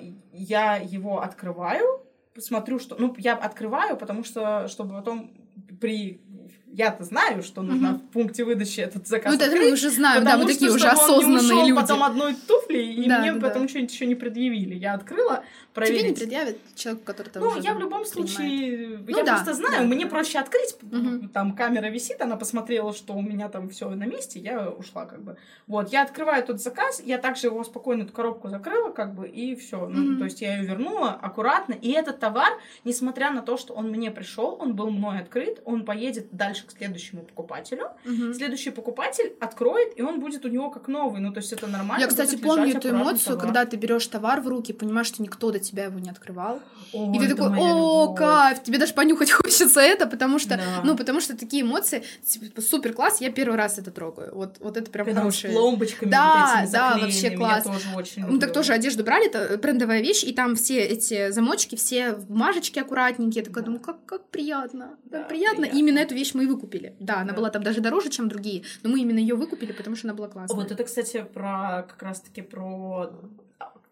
[0.00, 2.04] и я его открываю,
[2.38, 5.32] смотрю, что, ну, я открываю, потому что, чтобы потом
[5.80, 6.20] при,
[6.66, 7.98] я-то знаю, что нужно Мгм.
[7.98, 10.88] в пункте выдачи этот заказ Ну, это мы уже знаем, да, мы что, такие уже
[10.88, 11.74] осознанные ушел люди.
[11.80, 13.68] потом одной туфли, и Да, мне да, потом да.
[13.68, 14.74] что-нибудь еще не предъявили.
[14.74, 16.00] Я открыла, проверить.
[16.00, 18.08] Тебе не предъявят человеку, который там Ну, я в любом принимает.
[18.30, 21.28] случае, Ну я да, просто знаю, да, мне проще открыть, Мгм.
[21.28, 25.22] там камера висит, она посмотрела, что у меня там все на месте, я ушла как
[25.22, 25.36] бы.
[25.66, 29.54] Вот, я открываю тот заказ, я также его спокойно эту коробку закрыла как бы и
[29.54, 29.86] все.
[29.88, 32.52] Ну, то есть я ее вернула аккуратно, и этот товар,
[32.84, 36.72] несмотря на то, что он мне пришел, он был мной открыт, он поедет дальше к
[36.72, 38.34] следующему покупателю, Мгм.
[38.34, 42.02] следующий покупатель откроет, и он будет у него как новый, ну то есть это нормально.
[42.02, 43.40] Я, кстати, помню, эту эмоцию, товар.
[43.40, 46.60] когда ты берешь товар в руки, понимаешь, что никто до тебя его не открывал.
[46.92, 48.18] Ой, и ты такой, о, любовь».
[48.18, 50.62] кайф, тебе даже понюхать хочется это, потому что, Да.
[50.84, 54.34] ну, потому что такие эмоции, типа, супер класс, я первый раз это трогаю.
[54.34, 55.52] Вот, вот это прям Когда с хорошее.
[55.52, 57.64] пломбочками Да, вот да, вообще я класс.
[57.64, 58.54] тоже очень Мы так люблю.
[58.54, 63.42] тоже одежду брали, это брендовая вещь, и там все эти замочки, все бумажечки аккуратненькие.
[63.42, 63.66] Я такая Да.
[63.66, 65.56] думаю, как, как приятно, Да, как приятно.
[65.60, 65.76] приятно.
[65.76, 66.94] И именно эту вещь мы и выкупили.
[67.00, 67.36] Да, она Да.
[67.36, 70.28] была там даже дороже, чем другие, но мы именно ее выкупили, потому что она была
[70.28, 70.56] классная.
[70.56, 73.08] Вот это, кстати, про как раз-таки про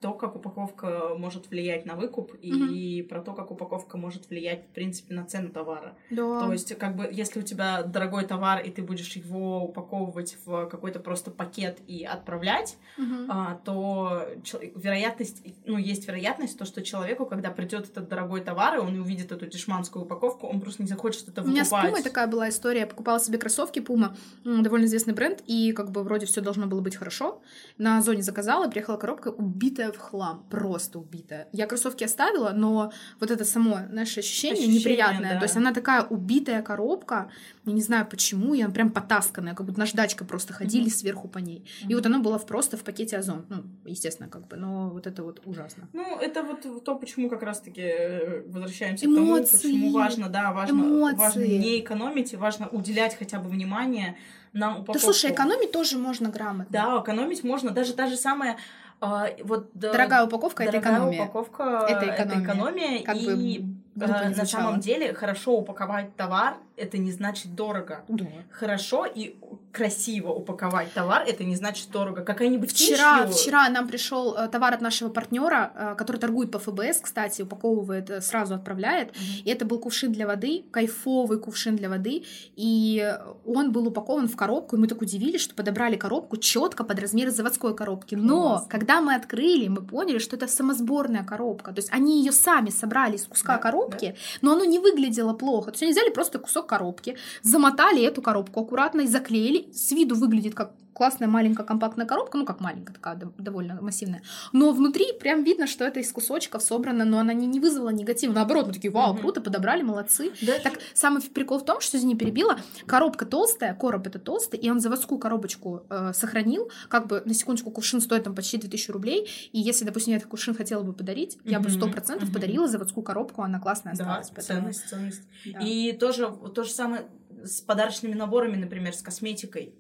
[0.01, 4.69] то, как упаковка может влиять на выкуп, и про то, как упаковка может влиять, в
[4.69, 5.97] принципе, на цену товара.
[6.11, 6.41] Да.
[6.41, 10.67] То есть, как бы, если у тебя дорогой товар, и ты будешь его упаковывать в
[10.67, 13.27] какой-то просто пакет и отправлять, Мгм.
[13.29, 14.29] а, то
[14.77, 19.33] вероятность, ну, есть вероятность, то, что человеку, когда придет этот дорогой товар, и он увидит
[19.33, 21.91] эту дешманскую упаковку, он просто не захочет это У меня с выкупать.
[21.91, 22.81] Пумой такая была история.
[22.81, 26.81] Я покупала себе кроссовки Пума, довольно известный бренд, и как бы вроде все должно было
[26.81, 27.41] быть хорошо.
[27.79, 31.49] На Озоне заказала, приехала коробка убитая в хлам, просто убитая.
[31.53, 35.33] Я кроссовки оставила, но вот это само наше ощущение, Ощущение, неприятное.
[35.35, 35.39] да.
[35.39, 37.31] То есть она такая убитая коробка,
[37.65, 40.91] я не знаю почему, и она прям потасканная, как будто наждачкой просто ходили Мгм.
[40.91, 41.65] сверху по ней.
[41.83, 41.95] И Мгм.
[41.97, 43.45] вот она была просто в пакете Озон.
[43.49, 45.89] Ну, естественно, как бы, но вот это вот ужасно.
[45.93, 49.57] Ну, это вот то, почему как раз-таки э, возвращаемся к тому, Эмоции.
[49.57, 51.17] почему важно, да, важно, Эмоции.
[51.17, 54.17] важно не экономить, и важно уделять хотя бы внимание
[54.53, 54.93] на упаковку.
[54.95, 56.67] Да слушай, экономить тоже можно грамотно.
[56.71, 57.71] Да, экономить можно.
[57.71, 58.57] Даже та же самая
[59.01, 61.23] а, вот Дорогая упаковка это дорогая экономия.
[61.25, 62.45] упаковка Это это экономия.
[62.45, 67.55] экономия, Как бы и э, не на самом деле хорошо упаковать товар это не значит
[67.55, 68.05] дорого.
[68.09, 68.27] Да.
[68.51, 69.37] Хорошо и
[69.73, 72.23] красиво упаковать товар это не значит дорого.
[72.23, 76.59] Какая-нибудь Вчера, тишью- вчера нам пришел э, товар от нашего партнера, э, который торгует по
[76.59, 79.11] ФБС, кстати, упаковывает, э, сразу отправляет.
[79.11, 79.43] Мгм.
[79.45, 82.25] И это был кувшин для воды, кайфовый кувшин для воды.
[82.57, 83.15] И
[83.47, 87.31] он был упакован в коробку, и мы так удивились, что подобрали коробку четко под размер
[87.31, 88.15] заводской коробки.
[88.15, 88.69] Но Классно.
[88.69, 91.73] когда мы открыли, мы поняли, что это самосборная коробка.
[91.73, 95.67] То есть они ее сами собрали из куска Да, коробки, но оно не выглядело плохо.
[95.67, 99.73] То есть они взяли просто кусок коробки, замотали эту коробку аккуратно и заклеили.
[99.73, 104.23] С виду выглядит как классная маленькая компактная коробка, ну как маленькая такая, дов- довольно массивная.
[104.53, 108.33] Но внутри прям видно, что это из кусочков собрано, но она не, не вызвала негатива.
[108.33, 110.33] Наоборот, мы такие, вау, круто, подобрали, молодцы.
[110.43, 114.71] Даже- Так, самый прикол в том, что, извини, перебила, коробка толстая, короб это толстый, и
[114.71, 119.29] он заводскую коробочку э, сохранил, как бы, на секундочку, кувшин стоит там почти 2000 рублей,
[119.53, 122.33] и если, допустим, я этот кувшин хотела бы подарить, я бы Мгм, 100% мгм.
[122.33, 124.31] подарила заводскую коробку, она классная Да, осталась.
[124.35, 125.23] поэтому- ценность, ценность.
[125.47, 125.61] да.
[125.61, 127.07] И тоже то же самое
[127.45, 129.75] с подарочными наборами, например, с косметикой,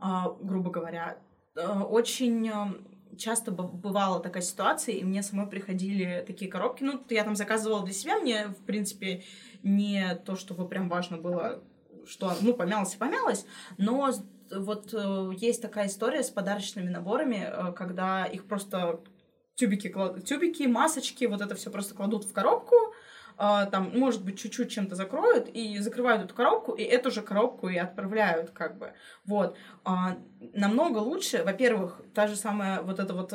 [0.00, 1.18] а, грубо говоря.
[1.56, 6.84] Э, Очень э, часто бывала такая ситуация, и мне самой приходили такие коробки.
[6.84, 9.24] Ну, я там заказывала для себя, мне, в принципе,
[9.62, 11.62] не то, чтобы прям важно было,
[12.06, 13.44] что, ну, помялось и помялось,
[13.76, 14.10] но
[14.50, 19.00] вот э, есть такая история с подарочными наборами, когда их просто
[19.56, 22.76] тюбики, клад- тюбики, масочки, вот это все просто кладут в коробку,
[23.38, 27.76] там, может быть, чуть-чуть чем-то закроют и закрывают эту коробку, и эту же коробку и
[27.76, 28.92] отправляют, как бы.
[29.24, 29.56] Вот.
[29.84, 30.18] А,
[30.54, 33.32] намного лучше, во-первых, та же самая вот эта вот...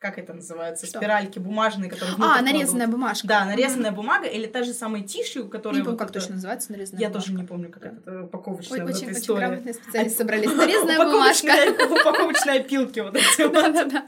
[0.00, 0.86] как это называется?
[0.86, 0.98] Что?
[0.98, 2.52] Спиральки бумажные, которые внутрь А, кладут.
[2.54, 3.28] нарезанная бумажка.
[3.28, 5.78] Да, нарезанная бумага, или та же самая тишью, которая...
[5.78, 7.28] Не помню, вот как это- точно называется нарезанная Я бумажка.
[7.30, 10.52] тоже не помню, как это упаковочная Ой, вот очень, эта очень грамотные специалисты собрались.
[10.54, 11.48] Нарезанная бумажка.
[11.90, 13.52] Упаковочные- опилки вот эти вот.
[13.52, 14.04] Да-да-да.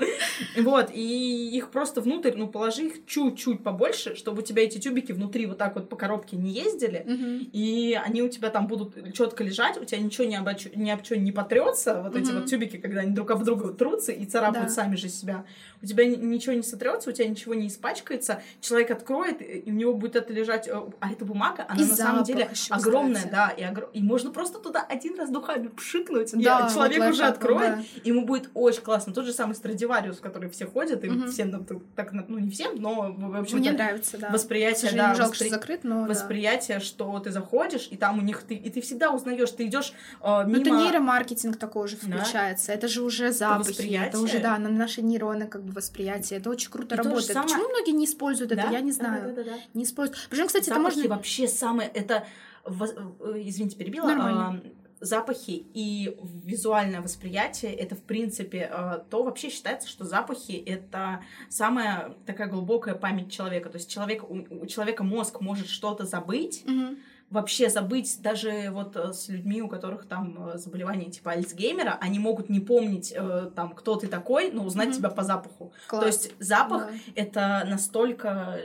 [0.56, 5.12] Вот, и их просто внутрь, ну, положи их чуть-чуть побольше, чтобы у тебя эти тюбики
[5.12, 7.04] внутри вот так вот по коробке не ездили,
[7.52, 10.34] и они у тебя там будут четко лежать, у тебя ничего ни
[10.90, 14.24] об, чё не потрется, вот эти вот тюбики, когда они друг об друга трутся и
[14.24, 15.44] царапают сами же себя.
[15.82, 19.72] У тебя ни- ничего не сотрется, у тебя ничего не испачкается, человек откроет, и у
[19.74, 23.32] него будет это лежать, э, а эта бумага, она И на самом деле огромная, кстати.
[23.32, 27.10] да, и, огр- и можно просто туда один раз духами пшикнуть, и Да, человек вот
[27.10, 27.82] уже откроет, да.
[28.04, 29.12] Ему будет очень классно.
[29.12, 31.30] Тот же самый Страдивариус, в который все ходят, и Мгм.
[31.30, 31.64] всем
[31.96, 34.30] так, ну не всем, но в общем Мне нравится, да.
[34.30, 36.08] Восприятие, да, жалко, воспри- что закрыт, но да.
[36.08, 39.92] восприятие, что ты заходишь, и там у них ты, и ты всегда узнаешь, ты идешь
[40.22, 40.60] э, Ну, мимо.
[40.60, 42.18] это нейромаркетинг такой уже Да.
[42.18, 42.72] включается.
[42.72, 43.94] Это же уже запахи.
[43.94, 46.38] Это, уже, да, на наши нейроны как бы восприятие.
[46.40, 47.24] Это очень круто И работает.
[47.26, 48.62] самое- Почему многие не используют это?
[48.62, 48.70] Да?
[48.70, 49.34] Я не Да, знаю.
[49.34, 49.58] да, да, да.
[49.74, 50.26] Не используют.
[50.30, 51.16] Причем, кстати, это Запахи можно...
[51.16, 52.26] вообще самое, это,
[52.64, 52.70] э,
[53.44, 54.06] извините, перебила.
[54.06, 54.62] Нормально.
[54.64, 61.24] а, запахи и визуальное восприятие это в принципе э, то вообще считается, что запахи это
[61.48, 63.68] самая такая глубокая память человека.
[63.68, 66.98] То есть человек, у, у человека мозг может что-то забыть, Мгм.
[67.32, 72.18] Вообще забыть даже вот э, с людьми, у которых там э, заболевание типа Альцгеймера, они
[72.18, 74.96] могут не помнить э, там, кто ты такой, но узнать Мгм.
[74.98, 75.72] тебя по запаху.
[75.88, 76.00] Класс.
[76.02, 76.92] То есть запах Да.
[77.16, 78.60] это настолько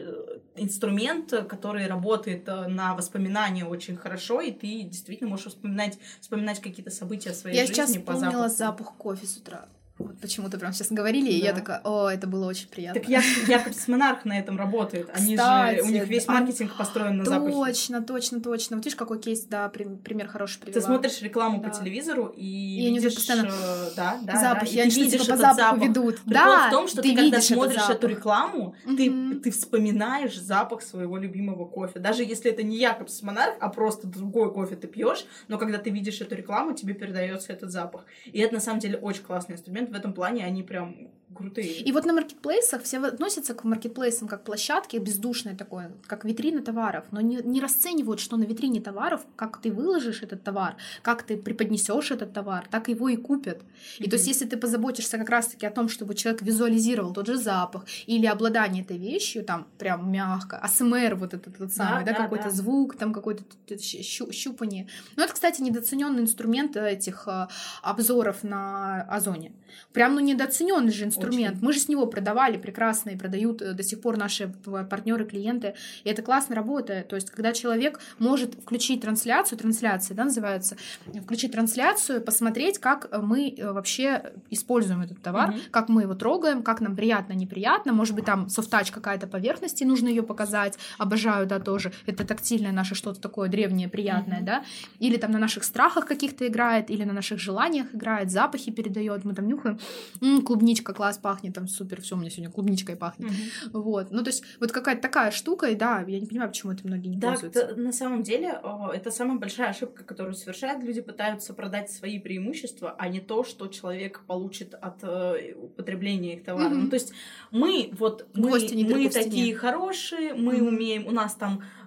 [0.56, 7.34] инструмент, который работает на воспоминания очень хорошо, и ты действительно можешь вспоминать, вспоминать какие-то события
[7.34, 8.56] своей Я жизни сейчас по вспомнила запаху.
[8.58, 9.66] запах кофе с утра.
[10.00, 13.02] Вот почему-то прям сейчас говорили, и я такая, о, это было очень приятно.
[13.02, 15.10] Так Якобс Монарх на этом работает.
[15.14, 17.54] Они же, у них весь маркетинг построен на запахе.
[17.54, 18.78] Точно, точно, точно.
[18.78, 20.80] Вот видишь, какой кейс, да, пример хороший привела.
[20.80, 23.16] Ты смотришь рекламу по телевизору и видишь...
[23.16, 26.20] постоянно э, да, да, запахи, да, они что типа по запаху ведут.
[26.26, 31.66] Да, в том, что ты, когда смотришь эту рекламу, ты, ты вспоминаешь запах своего любимого
[31.66, 32.00] кофе.
[32.00, 35.90] Даже если это не Якобс Монарх, а просто другой кофе ты пьешь, но когда ты
[35.90, 38.06] видишь эту рекламу, тебе передается этот запах.
[38.26, 39.87] И это на самом деле очень классный инструмент.
[39.90, 41.82] В этом плане они прям крутые.
[41.82, 47.06] И вот на маркетплейсах все относятся к маркетплейсам как площадке бездушной такой, как витрина товаров,
[47.12, 51.38] но не, не расценивают, что на витрине товаров, как ты выложишь этот товар, как ты
[51.38, 53.62] преподнесешь этот товар, так его и купят.
[54.00, 54.10] И mm-hmm.
[54.10, 57.86] то есть, если ты позаботишься как раз-таки о том, чтобы человек визуализировал тот же запах
[58.06, 62.24] или обладание этой вещью, там прям мягко, АСМР вот этот тот самый, да, да, да
[62.24, 62.52] какой-то да.
[62.52, 64.88] звук, там какой-то щу- щупание.
[65.16, 67.48] Ну, это, кстати, недооцененный инструмент этих э,
[67.82, 69.52] обзоров на Озоне.
[69.94, 71.62] Прям, ну, недооцененный же инструмент инструмент.
[71.62, 74.54] Мы же с него продавали прекрасно и продают э, до сих пор наши
[74.90, 75.76] партнеры, клиенты.
[76.04, 77.08] И это классно работает.
[77.08, 80.78] То есть, когда человек может включить трансляцию, трансляция, да, называется,
[81.24, 85.70] включить трансляцию, посмотреть, как мы э, вообще используем этот товар, mm-hmm.
[85.72, 87.94] как мы его трогаем, как нам приятно, неприятно.
[87.94, 90.78] Может быть, там софтач какая-то поверхность, и нужно ее показать.
[90.98, 91.92] Обожаю, да, тоже.
[92.06, 94.46] Это тактильное наше что-то такое древнее, приятное, mm-hmm.
[94.46, 94.64] да.
[95.00, 99.26] Или там на наших страхах каких-то играет, или на наших желаниях играет, запахи передает.
[99.26, 99.80] Мы там нюхаем.
[100.22, 103.32] М-м, клубничка класс пахнет, там супер, все, у меня сегодня клубничкой пахнет.
[103.32, 103.70] Mm-hmm.
[103.74, 104.12] Вот.
[104.12, 107.08] Ну, то есть, вот какая-то такая штука, и да, я не понимаю, почему это многие
[107.08, 107.68] не да, пользуются.
[107.68, 108.60] Да, на самом деле,
[108.94, 110.84] это самая большая ошибка, которую совершают.
[110.84, 116.44] Люди пытаются продать свои преимущества, а не то, что человек получит от э, употребления их
[116.44, 116.74] товара.
[116.74, 116.78] Mm-hmm.
[116.78, 117.14] Ну, то есть,
[117.52, 120.68] мы вот, мы, мы такие хорошие, мы mm-hmm.
[120.68, 121.64] умеем, у нас там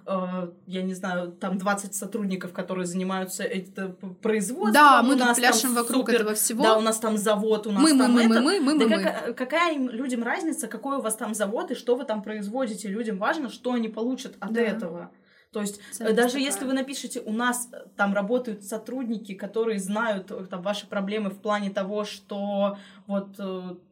[0.67, 4.73] я не знаю, там 20 сотрудников, которые занимаются это производством.
[4.73, 6.63] Да, мы тут пляшем вокруг супер, этого всего.
[6.63, 8.29] Да, у нас там завод, у нас мы, там мы, это.
[8.29, 9.33] Мы, мы, мы, да мы, как, мы.
[9.33, 12.87] Какая им, людям разница, какой у вас там завод и что вы там производите?
[12.87, 14.61] Людям важно, что они получат от да.
[14.61, 15.11] этого.
[15.51, 16.45] То есть э, Ценность даже такая.
[16.45, 21.29] если вы напишете, у нас э, там работают сотрудники, которые знают э, там, ваши проблемы
[21.29, 23.35] в плане того, что вот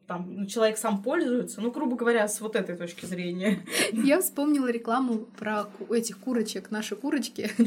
[0.06, 3.60] там ну, человек сам пользуется, ну, грубо говоря, с вот этой точки зрения.
[3.92, 7.50] Я вспомнила рекламу про этих курочек, наши курочки.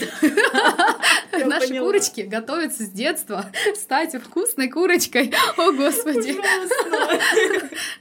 [1.45, 5.33] Наши курочки готовятся с детства стать вкусной курочкой.
[5.57, 6.35] О, Господи.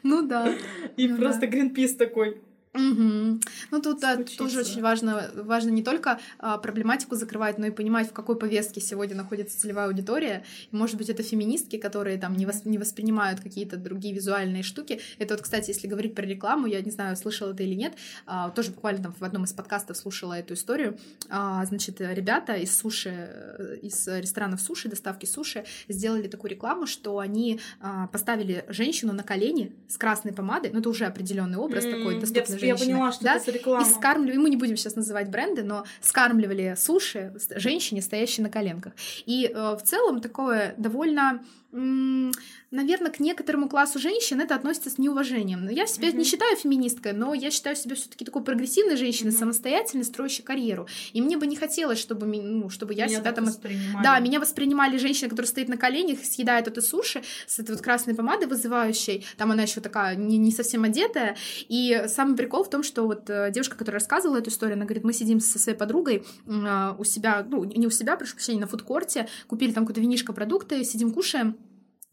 [0.02, 0.52] Ну да.
[0.96, 2.40] И ну просто Гринпис такой,
[2.74, 3.40] Угу.
[3.70, 8.08] Ну тут да, тоже очень важно, важно не только а, проблематику закрывать, но и понимать,
[8.08, 10.44] в какой повестке сегодня находится целевая аудитория.
[10.70, 15.00] И, может быть, это феминистки, которые там не, вос, не воспринимают какие-то другие визуальные штуки.
[15.18, 17.92] Это вот, кстати, если говорить про рекламу, я не знаю, слышала это или нет,
[18.24, 20.98] а, тоже буквально там в одном из подкастов слушала эту историю.
[21.28, 27.60] А, значит, ребята из суши, из ресторанов суши, доставки суши, сделали такую рекламу, что они
[27.80, 32.20] а, поставили женщину на колени с красной помадой, ну это уже определенный образ mm, такой
[32.20, 33.36] доступный я поняла, что да?
[33.36, 33.86] это реклама.
[33.86, 38.92] И скармливали, мы не будем сейчас называть бренды, но скармливали суши женщине, стоящей на коленках.
[39.26, 45.68] И э, в целом такое довольно наверное, к некоторому классу женщин это относится с неуважением.
[45.68, 46.16] Я себя mm-hmm.
[46.16, 49.38] не считаю феминисткой, но я считаю себя все-таки такой прогрессивной женщиной, mm-hmm.
[49.38, 50.86] самостоятельной, строящей карьеру.
[51.12, 53.46] И мне бы не хотелось, чтобы, ну, чтобы я меня себя там...
[53.46, 54.04] Воспринимали.
[54.04, 58.14] Да, меня воспринимали женщины, которая стоит на коленях, съедает это суши с этой вот красной
[58.14, 59.24] помадой вызывающей.
[59.36, 61.36] Там она еще такая не, не совсем одетая.
[61.68, 65.04] И самый прикол в том, что вот э, девушка, которая рассказывала эту историю, она говорит,
[65.04, 68.66] мы сидим со своей подругой э, у себя, ну, не у себя, прошу прощения, на
[68.66, 71.56] фудкорте, купили там какое-то винишко продукты, сидим, кушаем,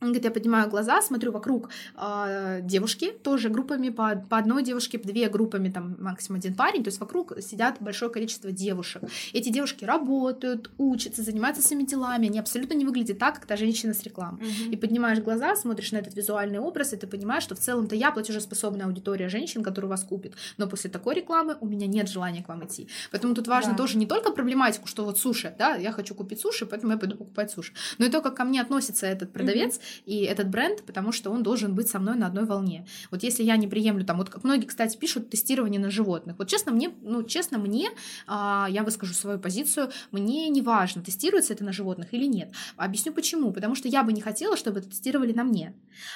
[0.07, 5.27] говорит, я поднимаю глаза, смотрю вокруг э, девушки, тоже группами по, по одной девушке, две
[5.27, 9.03] группами, там максимум один парень, то есть вокруг сидят большое количество девушек.
[9.33, 13.93] Эти девушки работают, учатся, занимаются своими делами, они абсолютно не выглядят так, как та женщина
[13.93, 14.39] с рекламы.
[14.39, 14.69] Mm-hmm.
[14.71, 18.11] И поднимаешь глаза, смотришь на этот визуальный образ, и ты понимаешь, что в целом-то я
[18.11, 22.47] платежеспособная аудитория женщин, которые вас купят, но после такой рекламы у меня нет желания к
[22.47, 22.87] вам идти.
[23.11, 23.77] Поэтому тут важно да.
[23.77, 27.17] тоже не только проблематику, что вот суши, да, я хочу купить суши, поэтому я пойду
[27.17, 30.83] покупать суши, но и то, как ко мне относится этот продавец, mm-hmm и этот бренд,
[30.83, 32.85] потому что он должен быть со мной на одной волне.
[33.11, 36.35] Вот если я не приемлю там, вот как многие, кстати, пишут тестирование на животных.
[36.37, 37.89] Вот честно мне, ну честно мне,
[38.27, 42.51] а, я выскажу свою позицию, мне не важно, тестируется это на животных или нет.
[42.77, 43.51] Объясню почему.
[43.51, 45.73] Потому что я бы не хотела, чтобы это тестировали на мне.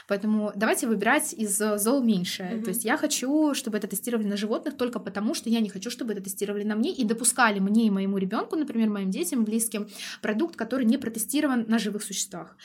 [0.08, 2.52] Поэтому давайте выбирать из зол меньшее.
[2.52, 2.64] Mm-hmm.
[2.64, 5.90] То есть я хочу, чтобы это тестировали на животных только потому, что я не хочу,
[5.90, 9.88] чтобы это тестировали на мне и допускали мне и моему ребенку, например, моим детям, близким,
[10.22, 12.56] продукт, который не протестирован на живых существах.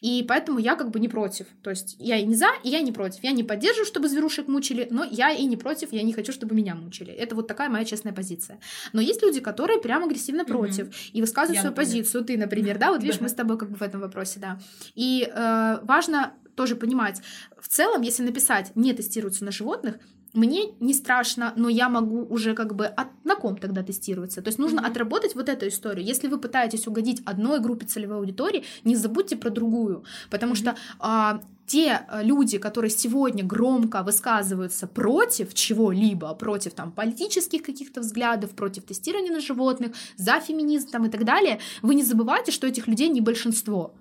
[0.00, 1.46] И поэтому я как бы не против.
[1.62, 3.24] То есть я и не за, и я не против.
[3.24, 6.54] Я не поддерживаю, чтобы зверушек мучили, но я и не против, я не хочу, чтобы
[6.54, 7.12] меня мучили.
[7.12, 8.58] Это вот такая моя честная позиция.
[8.92, 11.10] Но есть люди, которые прям агрессивно против mm-hmm.
[11.12, 11.86] и высказывают я, свою например.
[11.86, 12.24] позицию.
[12.24, 14.58] Ты, например, да, вот видишь, мы с тобой как бы в этом вопросе, да.
[14.94, 17.22] И э, важно тоже понимать.
[17.60, 19.98] В целом, если написать «не тестируется на животных»,
[20.38, 24.40] мне не страшно, но я могу уже как бы от, на ком тогда тестироваться.
[24.40, 24.90] То есть нужно mm-hmm.
[24.90, 26.06] отработать вот эту историю.
[26.06, 30.56] Если вы пытаетесь угодить одной группе целевой аудитории, не забудьте про другую, потому mm-hmm.
[30.56, 38.00] что а, те э, люди, которые сегодня громко высказываются против чего-либо, против там политических каких-то
[38.00, 42.66] взглядов, против тестирования на животных, за феминизм там, и так далее, вы не забывайте, что
[42.66, 43.94] этих людей не большинство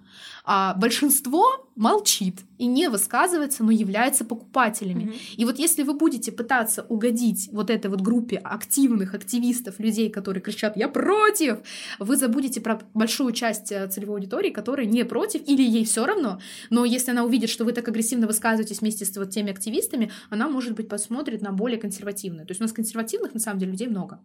[0.46, 5.04] а большинство молчит и не высказывается, но является покупателями.
[5.04, 5.36] Mm-hmm.
[5.38, 10.42] И вот если вы будете пытаться угодить вот этой вот группе активных активистов, людей, которые
[10.42, 11.60] кричат «я против»,
[12.00, 16.40] вы забудете про большую часть э, целевой аудитории, которая не против или ей все равно,
[16.70, 20.48] но если она увидит, что вы так агрессивно высказываетесь вместе с вот теми активистами, она,
[20.48, 22.46] может быть, посмотрит на более консервативные.
[22.46, 24.20] То есть у нас консервативных, на самом деле, людей много.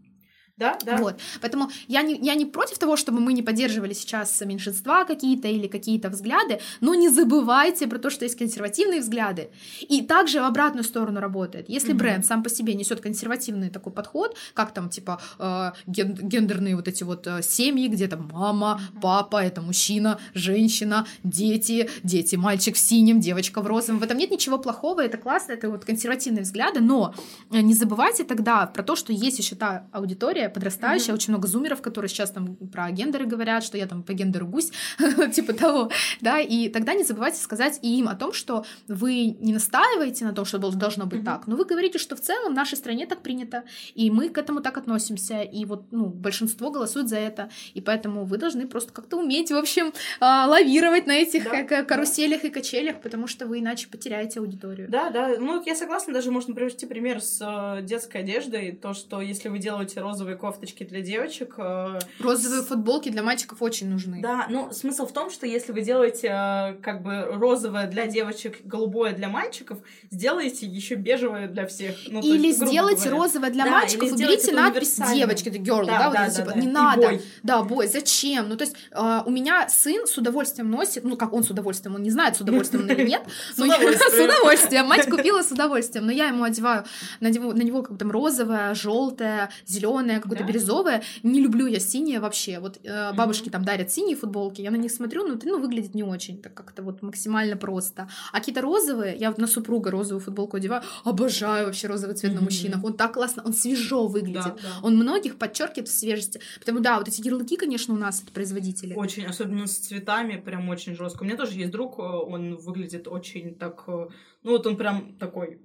[0.59, 0.99] Да, да.
[0.99, 1.19] Вот.
[1.41, 5.67] Поэтому я не, я не против того, чтобы мы не поддерживали сейчас меньшинства какие-то или
[5.67, 9.51] какие-то взгляды, но не забывайте про то, что есть консервативные взгляды.
[9.81, 11.71] И также в обратную сторону работает.
[11.71, 11.99] Если mm-hmm.
[11.99, 16.87] бренд сам по себе несет консервативный такой подход, как там типа э, ген, гендерные вот
[16.87, 19.01] эти вот э, семьи, где там мама, mm-hmm.
[19.01, 24.31] папа, это мужчина, женщина, дети, дети, мальчик в синем, девочка в розовом, в этом нет
[24.31, 27.15] ничего плохого, это классно, это вот консервативные взгляды, но
[27.51, 31.15] не забывайте тогда про то, что есть еще та аудитория, подрастающая, mm-hmm.
[31.15, 34.71] очень много зумеров, которые сейчас там про гендеры говорят, что я там по гендеру гусь,
[35.33, 35.91] типа того,
[36.21, 40.33] да, и тогда не забывайте сказать и им о том, что вы не настаиваете на
[40.33, 41.25] том, что должно быть mm-hmm.
[41.25, 43.65] так, но вы говорите, что в целом в нашей стране так принято,
[43.95, 48.25] и мы к этому так относимся, и вот, ну, большинство голосует за это, и поэтому
[48.25, 52.49] вы должны просто как-то уметь, в общем, а, лавировать на этих да, каруселях да.
[52.49, 54.89] и качелях, потому что вы иначе потеряете аудиторию.
[54.89, 59.21] Да, да, ну, я согласна, даже можно привести пример с э, детской одеждой, то, что
[59.21, 61.55] если вы делаете розовые кофточки для девочек.
[61.59, 64.21] Э, Розовые футболки для мальчиков очень нужны.
[64.23, 68.61] Да, ну смысл в том, что если вы делаете э, как бы розовое для девочек,
[68.65, 69.79] голубое для мальчиков,
[70.11, 71.97] сделайте еще бежевое для всех.
[72.09, 73.23] Ну, или есть, сделайте говоря.
[73.23, 76.43] розовое для да, мальчиков, уберите надпись девочки, это girl, да, да, вот да, это, да,
[76.43, 76.61] типа, да.
[76.61, 77.03] не И надо.
[77.03, 77.23] Бой.
[77.43, 78.49] Да, бой, зачем?
[78.49, 81.95] Ну, то есть э, у меня сын с удовольствием носит, ну, как он с удовольствием,
[81.95, 83.23] он не знает, с удовольствием или нет,
[83.57, 84.87] но с удовольствием.
[84.87, 86.85] Мать купила с удовольствием, но я ему одеваю
[87.21, 90.49] на него, на него как там розовое, желтое, зеленое, какое-то да?
[90.49, 91.03] бирюзовое.
[91.23, 92.59] Не люблю я синее вообще.
[92.59, 93.53] Вот э, бабушки mm-hmm.
[93.53, 96.83] там дарят синие футболки, я на них смотрю, ну, ну, выглядит не очень, так как-то
[96.83, 98.09] вот максимально просто.
[98.33, 102.37] А какие-то розовые, я на супруга розовую футболку одеваю, обожаю вообще розовый цвет mm-hmm.
[102.37, 102.85] на мужчинах.
[102.85, 104.43] Он так классно, он свежо выглядит.
[104.43, 104.69] Да, да.
[104.83, 106.41] Он многих подчеркивает в свежести.
[106.61, 108.95] Потому да, вот эти ярлыки, конечно, у нас это производители.
[108.95, 111.23] Очень, особенно с цветами, прям очень жестко.
[111.23, 114.09] У меня тоже есть друг, э, он выглядит очень так, э,
[114.43, 115.61] ну вот он прям такой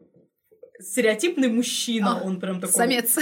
[0.79, 2.73] стереотипный мужчина, а, он прям такой...
[2.73, 3.17] Самец.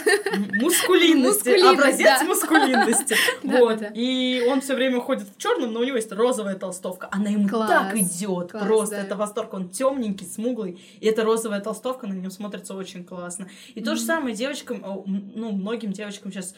[0.61, 2.25] Мускулинности, образец да.
[2.25, 3.15] мускулинности.
[3.43, 3.81] вот.
[3.93, 7.07] И он все время ходит в черном, но у него есть розовая толстовка.
[7.11, 7.69] Она ему Класс.
[7.69, 8.51] так идет.
[8.51, 9.53] Просто это восторг.
[9.53, 10.81] Он темненький, смуглый.
[10.99, 13.47] И эта розовая толстовка на нем смотрится очень классно.
[13.73, 16.55] И то же самое девочкам, ну, многим девочкам сейчас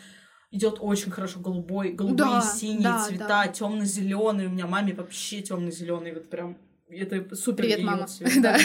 [0.51, 4.47] идет очень хорошо голубой, голубые, синие цвета, темно-зеленый.
[4.47, 6.57] У меня маме вообще темно-зеленый, вот прям
[6.89, 8.07] это супер Привет, мама.
[8.07, 8.31] Цвет.
[8.41, 8.57] Да.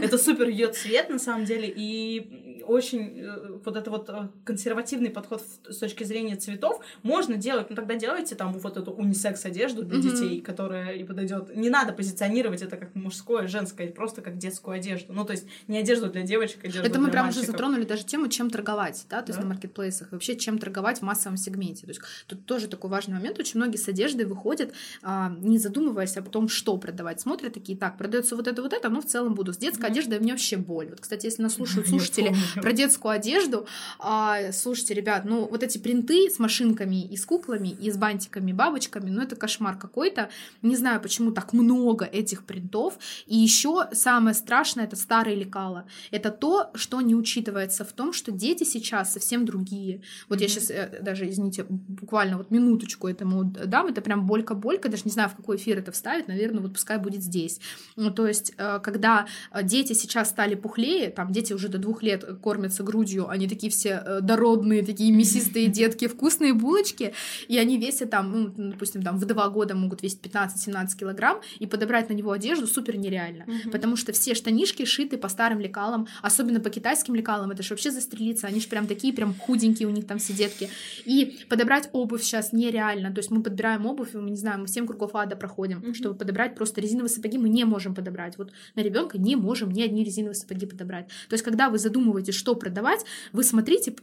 [0.00, 5.10] Это супер ее цвет, на самом деле, и очень э, вот это вот э, консервативный
[5.10, 9.82] подход с точки зрения цветов можно делать, но тогда делайте там вот эту унисекс одежду
[9.82, 10.02] для mm-hmm.
[10.02, 11.54] детей, которая и подойдет.
[11.56, 15.12] Не надо позиционировать это как мужское, женское, просто как детскую одежду.
[15.12, 17.44] Ну, то есть не одежду для девочек, а одежду Это мы прям мальчиков.
[17.44, 19.46] уже затронули даже тему, чем торговать, да, то есть да.
[19.46, 21.82] на маркетплейсах, вообще чем торговать в массовом сегменте.
[21.82, 26.16] То есть тут тоже такой важный момент, очень многие с одеждой выходят, а, не задумываясь
[26.16, 29.34] о том, что продавать, смотрят такие, так, продается вот это, вот это, но в целом
[29.34, 29.52] буду.
[29.52, 29.90] С детской mm-hmm.
[29.90, 30.88] одеждой меня вообще боль.
[30.90, 33.66] Вот, кстати, если нас слушают слушатели про детскую одежду,
[33.98, 38.52] а, слушайте, ребят, ну вот эти принты с машинками и с куклами, и с бантиками,
[38.52, 40.30] бабочками, ну это кошмар какой-то.
[40.62, 42.98] Не знаю, почему так много этих принтов.
[43.26, 45.86] И еще самое страшное это старые лекала.
[46.10, 50.02] Это то, что не учитывается в том, что дети сейчас совсем другие.
[50.28, 50.42] Вот mm-hmm.
[50.42, 55.10] я сейчас э, даже, извините, буквально вот минуточку этому дам, это прям болька-болька, даже не
[55.10, 57.60] знаю, в какой эфир это вставить, наверное, вот пускай будет здесь.
[57.96, 62.02] Ну, то есть, э, когда э, дети сейчас стали пухлее, там дети уже до двух
[62.02, 67.12] лет кормятся грудью, они такие все э, дородные, такие мясистые детки, вкусные булочки,
[67.46, 71.66] и они весят там, ну, допустим, там в два года могут весить 15-17 килограмм, и
[71.66, 73.70] подобрать на него одежду супер нереально, mm-hmm.
[73.70, 77.90] потому что все штанишки шиты по старым лекалам, особенно по китайским лекалам, это же вообще
[77.90, 80.70] застрелиться, они же прям такие, прям худенькие у них там все детки,
[81.04, 84.86] и подобрать обувь сейчас нереально, то есть мы подбираем обувь, мы не знаю, мы 7
[84.86, 85.94] кругов ада проходим, mm-hmm.
[85.94, 88.38] чтобы подобрать просто резиновые сапоги, мы не можем подобрать.
[88.38, 91.08] Вот на ребенка не можем ни одни резиновые сапоги подобрать.
[91.28, 93.94] То есть, когда вы задумываетесь, что продавать, вы смотрите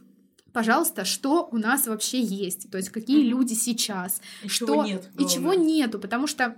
[0.52, 3.28] пожалуйста, что у нас вообще есть, то есть какие mm-hmm.
[3.28, 6.56] люди сейчас, и что чего нет, и чего нету, потому что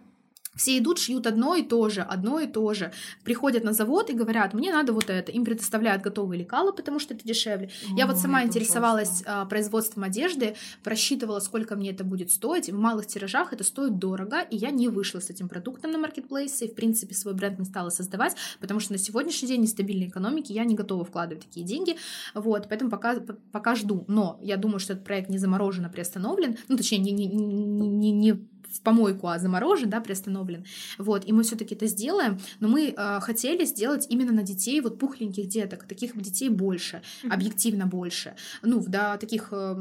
[0.59, 2.93] Все идут, шьют одно и то же, одно и то же.
[3.23, 5.31] Приходят на завод и говорят, мне надо вот это.
[5.31, 7.71] Им предоставляют готовые лекала, потому что это дешевле.
[7.97, 12.69] Я вот сама интересовалась а, производством одежды, просчитывала, сколько мне это будет стоить.
[12.69, 16.67] В малых тиражах это стоит дорого, и я не вышла с этим продуктом на маркетплейсе,
[16.67, 20.53] и, в принципе, свой бренд не стала создавать, потому что на сегодняшний день нестабильной экономики
[20.53, 21.97] я не готова вкладывать такие деньги.
[22.35, 23.17] Вот, поэтому пока,
[23.53, 24.05] пока жду.
[24.09, 26.57] Но я думаю, что этот проект не заморожен, а приостановлен.
[26.67, 28.49] Ну, точнее, не, не, не, не, не
[28.79, 30.65] в помойку, а заморожен, да, приостановлен.
[30.99, 34.99] Вот, и мы все-таки это сделаем, но мы э, хотели сделать именно на детей, вот
[34.99, 38.35] пухленьких деток, таких детей больше, объективно больше.
[38.63, 39.77] Ну, да, таких э,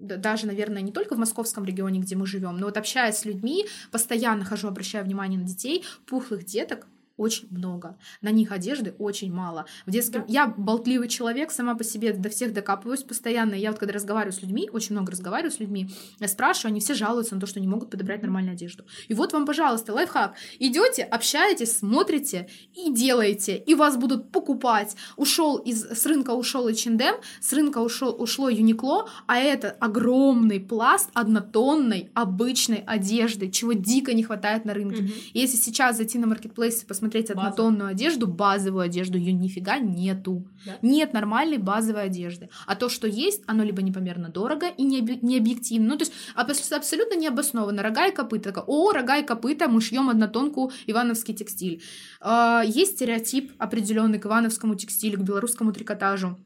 [0.00, 3.66] даже, наверное, не только в московском регионе, где мы живем, но вот общаясь с людьми,
[3.90, 6.86] постоянно хожу, обращаю внимание на детей, пухлых деток,
[7.18, 7.98] очень много.
[8.22, 9.66] На них одежды очень мало.
[9.84, 10.22] В детском...
[10.22, 10.26] Да.
[10.28, 13.54] Я болтливый человек, сама по себе до всех докапываюсь постоянно.
[13.54, 15.90] Я вот когда разговариваю с людьми, очень много разговариваю с людьми,
[16.20, 18.84] я спрашиваю, они все жалуются на то, что не могут подобрать нормальную одежду.
[19.08, 20.34] И вот вам, пожалуйста, лайфхак.
[20.58, 23.56] Идете, общаетесь, смотрите и делаете.
[23.56, 24.96] И вас будут покупать.
[25.16, 25.84] Ушел из...
[25.84, 32.84] С рынка ушел H&M, с рынка ушел, ушло Uniqlo, а это огромный пласт однотонной обычной
[32.86, 35.02] одежды, чего дико не хватает на рынке.
[35.02, 35.30] Mm-hmm.
[35.34, 40.48] Если сейчас зайти на маркетплейс и посмотреть посмотреть однотонную одежду, базовую одежду, ее нифига нету.
[40.66, 40.78] Да?
[40.82, 42.48] Нет нормальной базовой одежды.
[42.66, 45.88] А то, что есть, оно либо непомерно дорого и не, не объективно.
[45.88, 47.82] Ну, то есть абсолютно не обоснованно.
[47.82, 48.50] Рога и копыта.
[48.50, 51.82] Такая, О, рога и копыта, мы шьем однотонку ивановский текстиль.
[52.20, 56.38] А, есть стереотип определенный к ивановскому текстилю, к белорусскому трикотажу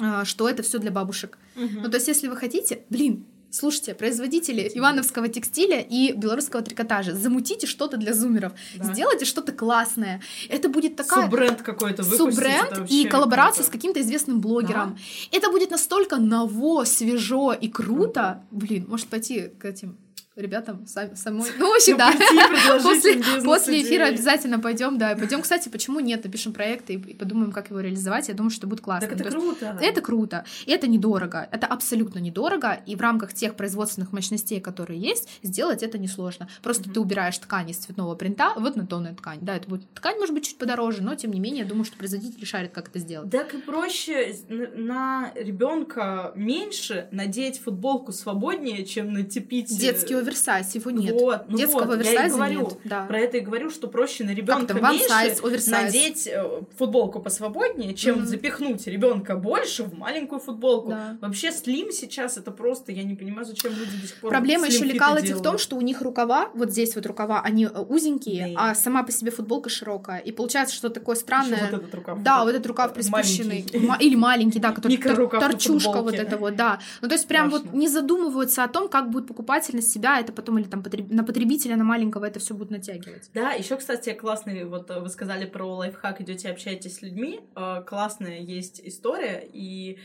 [0.00, 1.38] а, что это все для бабушек.
[1.56, 1.80] Угу.
[1.82, 7.66] Ну, то есть, если вы хотите, блин, Слушайте, производители ивановского текстиля и белорусского трикотажа, замутите
[7.66, 8.92] что-то для зумеров, да.
[8.92, 10.20] сделайте что-то классное.
[10.50, 11.24] Это будет такая...
[11.24, 14.98] Суббренд какой-то Суббренд и коллаборация с каким-то известным блогером.
[15.32, 15.38] Да.
[15.38, 18.42] Это будет настолько ново, свежо и круто.
[18.50, 19.96] Блин, может пойти к этим
[20.38, 21.50] ребятам самой.
[21.58, 22.12] Ну, вообще, да.
[22.82, 25.14] После, после эфира обязательно пойдем, да.
[25.16, 28.28] Пойдем, кстати, почему нет, напишем проект и, подумаем, как его реализовать.
[28.28, 29.08] Я думаю, что будет классно.
[29.08, 29.78] Так это круто.
[29.80, 30.44] Это круто.
[30.66, 31.48] И это недорого.
[31.50, 32.80] Это абсолютно недорого.
[32.86, 36.48] И в рамках тех производственных мощностей, которые есть, сделать это несложно.
[36.62, 39.38] Просто ты убираешь ткань из цветного принта в однотонную ткань.
[39.42, 41.96] Да, это будет ткань, может быть, чуть подороже, но тем не менее, я думаю, что
[41.96, 43.30] производитель шарит, как это сделать.
[43.30, 51.12] Так и проще на ребенка меньше надеть футболку свободнее, чем натепить детский оверсайз, его нет.
[51.12, 52.78] Вот, ну Детского вот, оверсайза я и говорю, нет.
[52.84, 53.04] Да.
[53.06, 58.20] Про это и говорю, что проще на ребенка меньше size, надеть э, футболку посвободнее, чем
[58.20, 58.24] mm-hmm.
[58.24, 60.90] запихнуть ребенка больше в маленькую футболку.
[60.90, 61.18] Да.
[61.20, 64.30] Вообще слим сейчас это просто, я не понимаю, зачем люди до сих пор.
[64.30, 67.68] Проблема еще лекалати в том, что у них рукава, вот здесь вот рукава, они э,
[67.68, 68.70] узенькие, да.
[68.70, 70.18] а сама по себе футболка широкая.
[70.18, 71.56] И получается, что такое странное.
[71.56, 72.22] Еще вот этот рукав.
[72.22, 73.66] Да, вот этот рукав приспущенный.
[74.00, 76.78] Или маленький, да, который торчушка вот это вот, да.
[77.00, 80.32] Ну то есть прям вот не задумываются о том, как будет покупатель на себя это
[80.32, 83.30] потом или там на потребителя, на маленького это все будет натягивать.
[83.34, 88.40] Да, еще, кстати, классный, вот вы сказали про лайфхак, идете общаетесь с людьми, э, классная
[88.40, 89.98] есть история, и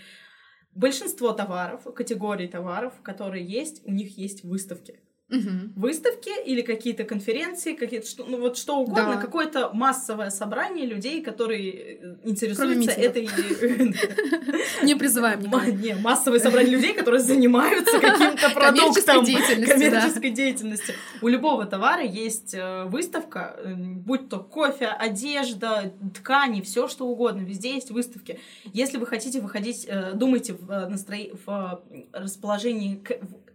[0.76, 5.00] большинство товаров, категорий товаров, которые есть, у них есть выставки
[5.34, 5.72] угу.
[5.76, 9.22] выставки или какие-то конференции, какие-то что, ну вот что угодно, да.
[9.22, 13.24] какое-то массовое собрание людей, которые э, интересуются этой.
[14.84, 15.42] Не призываем
[15.82, 20.96] Не, массовое собрание людей, которые занимаются каким-то продуктом коммерческой деятельностью.
[21.22, 27.42] У любого товара есть э, выставка, э, будь то кофе, одежда, ткани, все что угодно,
[27.42, 28.40] везде есть выставки.
[28.74, 31.82] Если вы хотите выходить, думайте в
[32.14, 33.02] расположении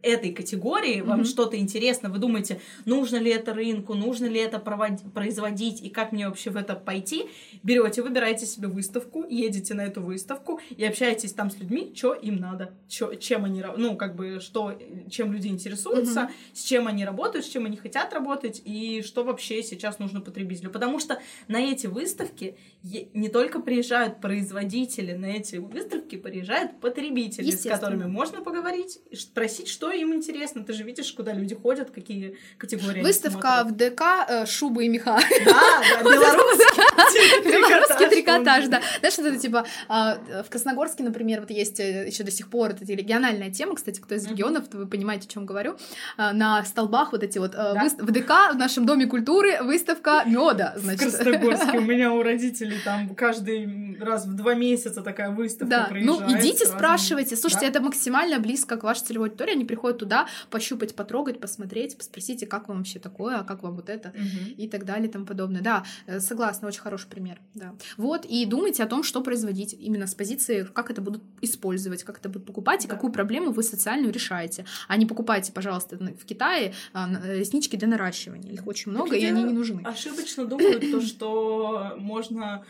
[0.03, 5.83] этой категории, вам что-то интересно, вы думаете, нужно ли это рынку, нужно ли это производить
[5.83, 7.25] и как мне вообще в это пойти,
[7.63, 12.37] берете, выбираете себе выставку, едете на эту выставку и общаетесь там с людьми, что им
[12.37, 14.79] надо, чё, чем они, ну, как бы, что,
[15.11, 16.55] чем люди интересуются, mm-hmm.
[16.55, 20.71] с чем они работают, с чем они хотят работать и что вообще сейчас нужно потребителю.
[20.71, 27.63] Потому что на эти выставки не только приезжают производители, на эти выставки приезжают потребители, с
[27.63, 30.65] которыми можно поговорить, спросить, что им интересно.
[30.65, 35.19] Ты же видишь, куда люди ходят, какие категории Выставка в ДК э, шубы и меха.
[35.45, 36.11] Да, да,
[37.45, 38.81] белорусский трикотаж, да.
[39.01, 42.85] Знаешь, это типа а, в Красногорске, например, вот есть э, еще до сих пор, это
[42.85, 45.77] региональная тема, кстати, кто из регионов, вы понимаете, о чем говорю,
[46.17, 50.75] а, на столбах вот эти вот э, в ДК, в нашем Доме культуры, выставка меда,
[50.77, 51.13] значит.
[51.13, 55.89] В Красногорске у меня у родителей там каждый раз в два месяца такая выставка Да,
[55.93, 57.37] ну идите, спрашивайте.
[57.37, 62.47] Слушайте, это максимально близко к вашей целевой аудитории, они приходят туда пощупать, потрогать, посмотреть, спросите,
[62.47, 64.55] как вам вообще такое, а как вам вот это Мгм.
[64.57, 65.63] и так далее и тому подобное.
[65.63, 67.41] Да, э, согласна, очень хороший пример.
[67.55, 67.75] Да.
[67.97, 72.19] Вот, и думайте о том, что производить именно с позиции, как это будут использовать, как
[72.19, 72.95] это будут покупать, и Да.
[72.95, 74.65] какую проблему вы социальную решаете.
[74.89, 78.53] А не покупайте, пожалуйста, в Китае а, на- реснички для наращивания.
[78.53, 79.83] Их очень много, и люди они не нужны.
[79.85, 82.65] Ошибочно думают то, что можно,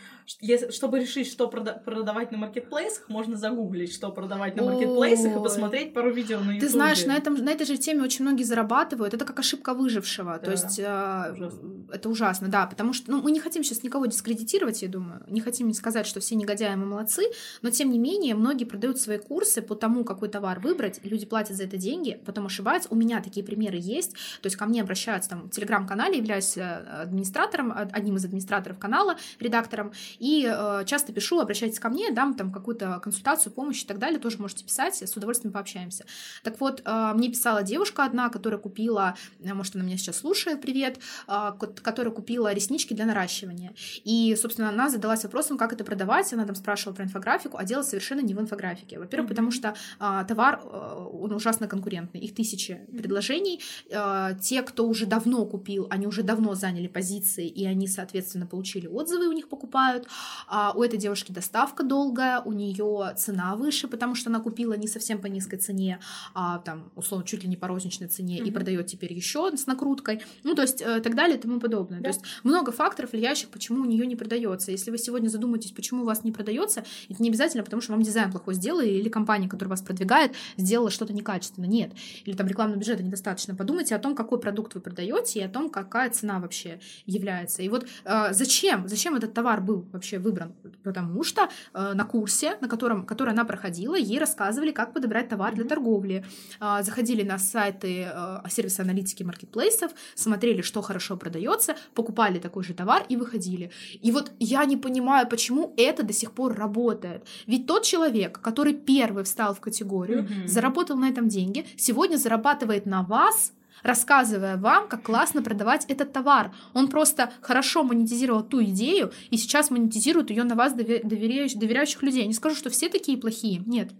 [0.71, 5.93] чтобы решить, что прода- продавать на маркетплейсах, можно загуглить, что продавать на маркетплейсах и посмотреть
[5.93, 6.61] пару видео на YouTube.
[6.61, 9.13] Ты знаешь, на, этом, на этой же теме очень многие зарабатывают.
[9.13, 10.37] Это как ошибка выжившего.
[10.39, 10.51] То Да.
[10.51, 11.85] есть э, Ужасно.
[11.91, 12.65] это ужасно, да.
[12.67, 15.23] Потому что ну, мы не хотим сейчас никого дискредитировать, я думаю.
[15.27, 17.23] Не хотим сказать, что все негодяи мы молодцы.
[17.61, 20.99] Но тем не менее, многие продают свои курсы по тому, какой товар выбрать.
[21.03, 22.89] Люди платят за это деньги, потом ошибаются.
[22.91, 24.13] У меня такие примеры есть.
[24.41, 26.61] То есть ко мне обращаются там в телеграм-канале, являюсь э,
[27.03, 29.91] администратором, од- одним из администраторов канала, редактором.
[30.19, 34.19] И э, часто пишу, обращайтесь ко мне, дам там какую-то консультацию, помощь и так далее.
[34.19, 36.05] Тоже можете писать, с удовольствием пообщаемся.
[36.43, 36.81] Так вот,
[37.13, 42.13] мне писала девушка одна, которая купила, э, может, она меня сейчас слушает, привет, ко- которая
[42.13, 43.73] купила реснички для наращивания.
[44.03, 46.31] И, собственно, она задалась вопросом, как это продавать.
[46.33, 48.99] Она там спрашивала про инфографику, а дело совершенно не в инфографике.
[48.99, 49.35] Во-первых, Мгм.
[49.35, 52.21] потому что а, товар, э, он ужасно конкурентный.
[52.21, 53.61] Их тысячи предложений.
[53.89, 58.87] Э, те, кто уже давно купил, они уже давно заняли позиции, и они, соответственно, получили
[58.87, 60.07] отзывы, у них покупают.
[60.47, 64.87] А у этой девушки доставка долгая, у нее цена выше, потому что она купила не
[64.87, 65.99] совсем по низкой цене,
[66.33, 68.53] а там, условно, чуть ли не по розничной цене, и Мгм.
[68.53, 70.21] продает теперь еще с накруткой.
[70.43, 71.99] Ну, то есть, э, так далее и тому подобное.
[71.99, 72.03] Да.
[72.03, 74.71] То есть, много факторов, влияющих, почему у нее не продается.
[74.71, 78.01] Если вы сегодня задумаетесь, почему у вас не продается, это не обязательно, потому что вам
[78.01, 81.65] дизайн плохой сделали, или компания, которая вас продвигает, сделала что-то некачественно.
[81.65, 81.91] Нет.
[82.25, 83.55] Или там рекламного бюджета недостаточно.
[83.55, 87.61] Подумайте о том, какой продукт вы продаете, и о том, какая цена вообще является.
[87.61, 90.53] И вот э, зачем, зачем этот товар был вообще выбран?
[90.83, 95.53] Потому что э, на курсе, на котором, который она проходила, ей рассказывали, как подобрать товар
[95.53, 95.69] для Мгм.
[95.69, 96.25] торговли.
[96.59, 102.73] А, заходили на сайты э, сервиса аналитики маркетплейсов, смотрели, что хорошо продается, покупали такой же
[102.73, 103.71] товар и выходили.
[104.01, 107.25] И вот я не понимаю, почему это до сих пор работает.
[107.47, 110.47] Ведь тот человек, который первый встал в категорию, Мгм.
[110.47, 113.53] заработал на этом деньги, сегодня зарабатывает на вас,
[113.83, 116.51] рассказывая вам, как классно продавать этот товар.
[116.73, 122.03] Он просто хорошо монетизировал ту идею и сейчас монетизирует ее на вас дове- доверяющих, доверяющих
[122.03, 122.21] людей.
[122.23, 123.63] Я не скажу, что все такие плохие.
[123.65, 123.91] Нет.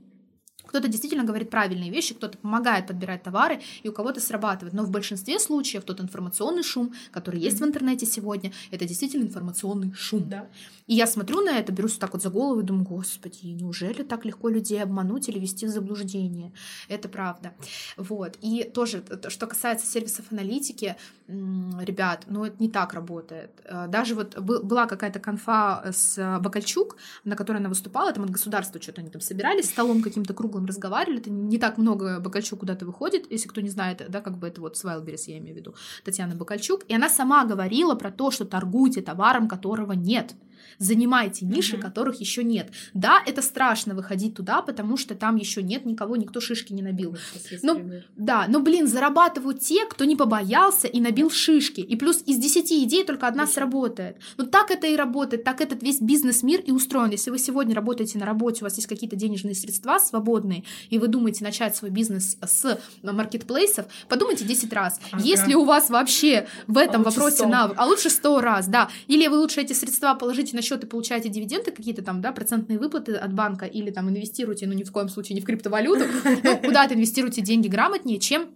[0.70, 4.76] Кто-то действительно говорит правильные вещи, кто-то помогает подбирать товары, и у кого-то срабатывает.
[4.76, 9.92] Но в большинстве случаев тот информационный шум, который есть в интернете сегодня, это действительно информационный
[9.94, 10.30] шум.
[10.30, 10.48] Да.
[10.86, 14.26] И я смотрю на это, берусь так вот за голову и думаю, господи, неужели так
[14.26, 16.54] легко людей обмануть или ввести в заблуждение?
[16.88, 17.54] Это правда.
[17.98, 18.38] Вот.
[18.42, 20.98] И тоже, т- что касается сервисов аналитики,
[21.30, 23.52] ребят, ну это не так работает.
[23.66, 28.24] Э, Даже вот бы- была какая-то конфа с э, Бакальчук, на которой она выступала, там
[28.24, 32.62] от государства что-то они там собирались, столом каким-то круглым разговаривали, это не так много Бакальчук
[32.62, 35.56] куда-то выходит, если кто не знает, да, как бы это вот с Wildberries, я имею
[35.56, 40.34] в виду, Татьяна Бакальчук, и она сама говорила про то, что торгуйте товаром, которого нет.
[40.80, 41.82] Занимайте ниши, Мгм.
[41.84, 42.72] которых еще нет.
[42.94, 47.18] Да, это страшно выходить туда, потому что там еще нет никого, никто шишки не набил.
[47.62, 51.82] Ну, Да, но, блин, зарабатывают те, кто не побоялся и набил шишки.
[51.82, 53.54] И плюс из 10 идей только одна Точно.
[53.56, 54.18] сработает.
[54.38, 57.12] Ну так это и работает, так этот весь бизнес-мир и устроен.
[57.12, 61.08] Если вы сегодня работаете на работе, у вас есть какие-то денежные средства свободные, и вы
[61.08, 65.00] думаете начать свой бизнес с маркетплейсов, подумайте 10 раз.
[65.12, 65.22] Ага.
[65.24, 67.50] Если у вас вообще в этом А вопросе 100.
[67.50, 68.90] навык, а лучше 100 раз, да.
[69.08, 72.80] Или вы лучше эти средства положите на счет и получаете дивиденды какие-то там, да, процентные
[72.80, 76.06] выплаты от банка, или там инвестируйте, ну ни в коем случае не в криптовалюту,
[76.44, 78.50] ну, куда-то инвестируйте деньги грамотнее, чем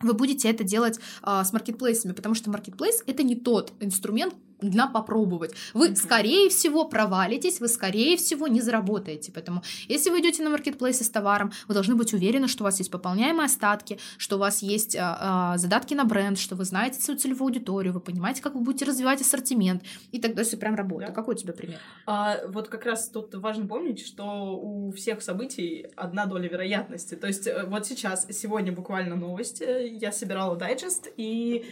[0.00, 4.86] вы будете это делать а, с маркетплейсами, потому что маркетплейс это не тот инструмент для
[4.86, 5.52] попробовать.
[5.74, 5.96] Вы, Мгм.
[5.96, 9.32] скорее всего, провалитесь, вы, скорее всего, не заработаете.
[9.32, 12.78] Поэтому, если вы идете на маркетплейсы с товаром, вы должны быть уверены, что у вас
[12.78, 17.00] есть пополняемые остатки, что у вас есть а, а, задатки на бренд, что вы знаете
[17.00, 19.82] свою целевую аудиторию, вы понимаете, как вы будете развивать ассортимент,
[20.12, 21.10] и тогда все прям работает.
[21.10, 21.14] Да.
[21.14, 21.78] Какой у тебя пример?
[22.06, 27.14] А, вот как раз тут важно помнить, что у всех событий одна доля вероятности.
[27.14, 31.64] То есть э, вот сейчас, сегодня буквально новость, э, я собирала дайджест, и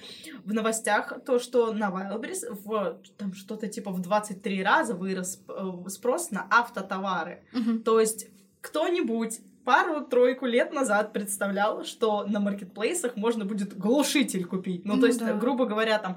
[0.44, 2.79] в новостях то, что на Wildberries в
[3.16, 7.42] там что-то типа в 23 раза вырос э, спрос на автотовары.
[7.52, 7.82] Мгм.
[7.82, 8.28] То есть
[8.60, 9.40] кто-нибудь
[9.70, 14.84] пару-тройку лет назад представлял, что на маркетплейсах можно будет глушитель купить.
[14.84, 15.34] Ну, Ну то есть, да.
[15.34, 16.16] грубо говоря, там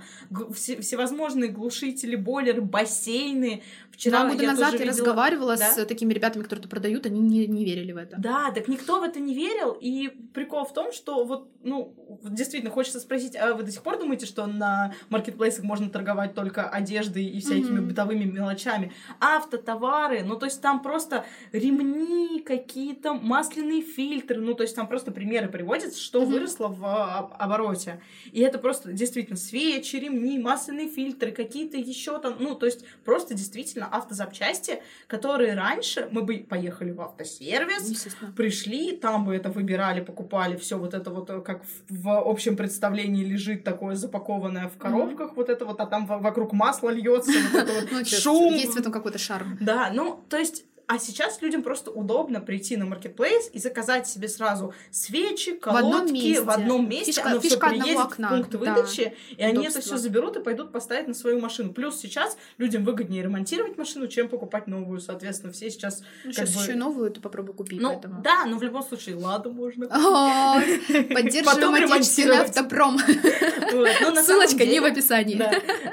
[0.54, 3.62] всевозможные глушители, бойлеры, бассейны.
[3.92, 5.72] Вчера Два года я назад я видела- разговаривала Да?
[5.72, 8.16] с такими ребятами, которые это продают, они не, не верили в это.
[8.18, 11.94] Да, так никто в это не верил, и прикол в том, что вот, ну,
[12.24, 16.68] действительно хочется спросить, а вы до сих пор думаете, что на маркетплейсах можно торговать только
[16.68, 17.90] одеждой и всякими Мгм.
[17.90, 18.92] бытовыми мелочами?
[19.20, 23.14] Автотовары, ну, то есть там просто ремни, какие-то
[23.44, 26.26] масляные фильтры, ну, то есть там просто примеры приводятся, что mm-hmm.
[26.26, 28.02] выросло в а, обороте.
[28.32, 33.34] И это просто действительно свечи, ремни, масляные фильтры, какие-то еще там, ну, то есть просто
[33.34, 40.56] действительно автозапчасти, которые раньше мы бы поехали в автосервис, пришли, там бы это выбирали, покупали,
[40.56, 45.36] все вот это вот, как в, в общем представлении лежит такое запакованное в коробках, mm-hmm.
[45.36, 48.54] вот это вот, а там вокруг масла льется, вот это вот ну, шум.
[48.54, 49.58] Есть в этом какой-то шарм.
[49.60, 54.28] Да, ну, то есть а сейчас людям просто удобно прийти на маркетплейс и заказать себе
[54.28, 56.42] сразу свечи, колодки в одном месте.
[56.42, 58.28] В одном месте фишка, оно все приедет окна.
[58.28, 59.12] в пункт выдачи, да.
[59.38, 59.80] и они Удобство.
[59.80, 61.74] это все заберут и пойдут поставить на свою машину.
[61.74, 65.00] Плюс сейчас людям выгоднее ремонтировать машину, чем покупать новую.
[65.00, 66.04] Соответственно, все сейчас.
[66.26, 66.62] Ну, сейчас бы...
[66.62, 67.82] еще новую ты попробуй купить.
[67.82, 68.22] Ну, поэтому.
[68.22, 69.88] Да, но в любом случае, ладу можно.
[69.88, 73.00] Поддерживаем отечественный автопром.
[73.00, 75.42] Ссылочка не в описании.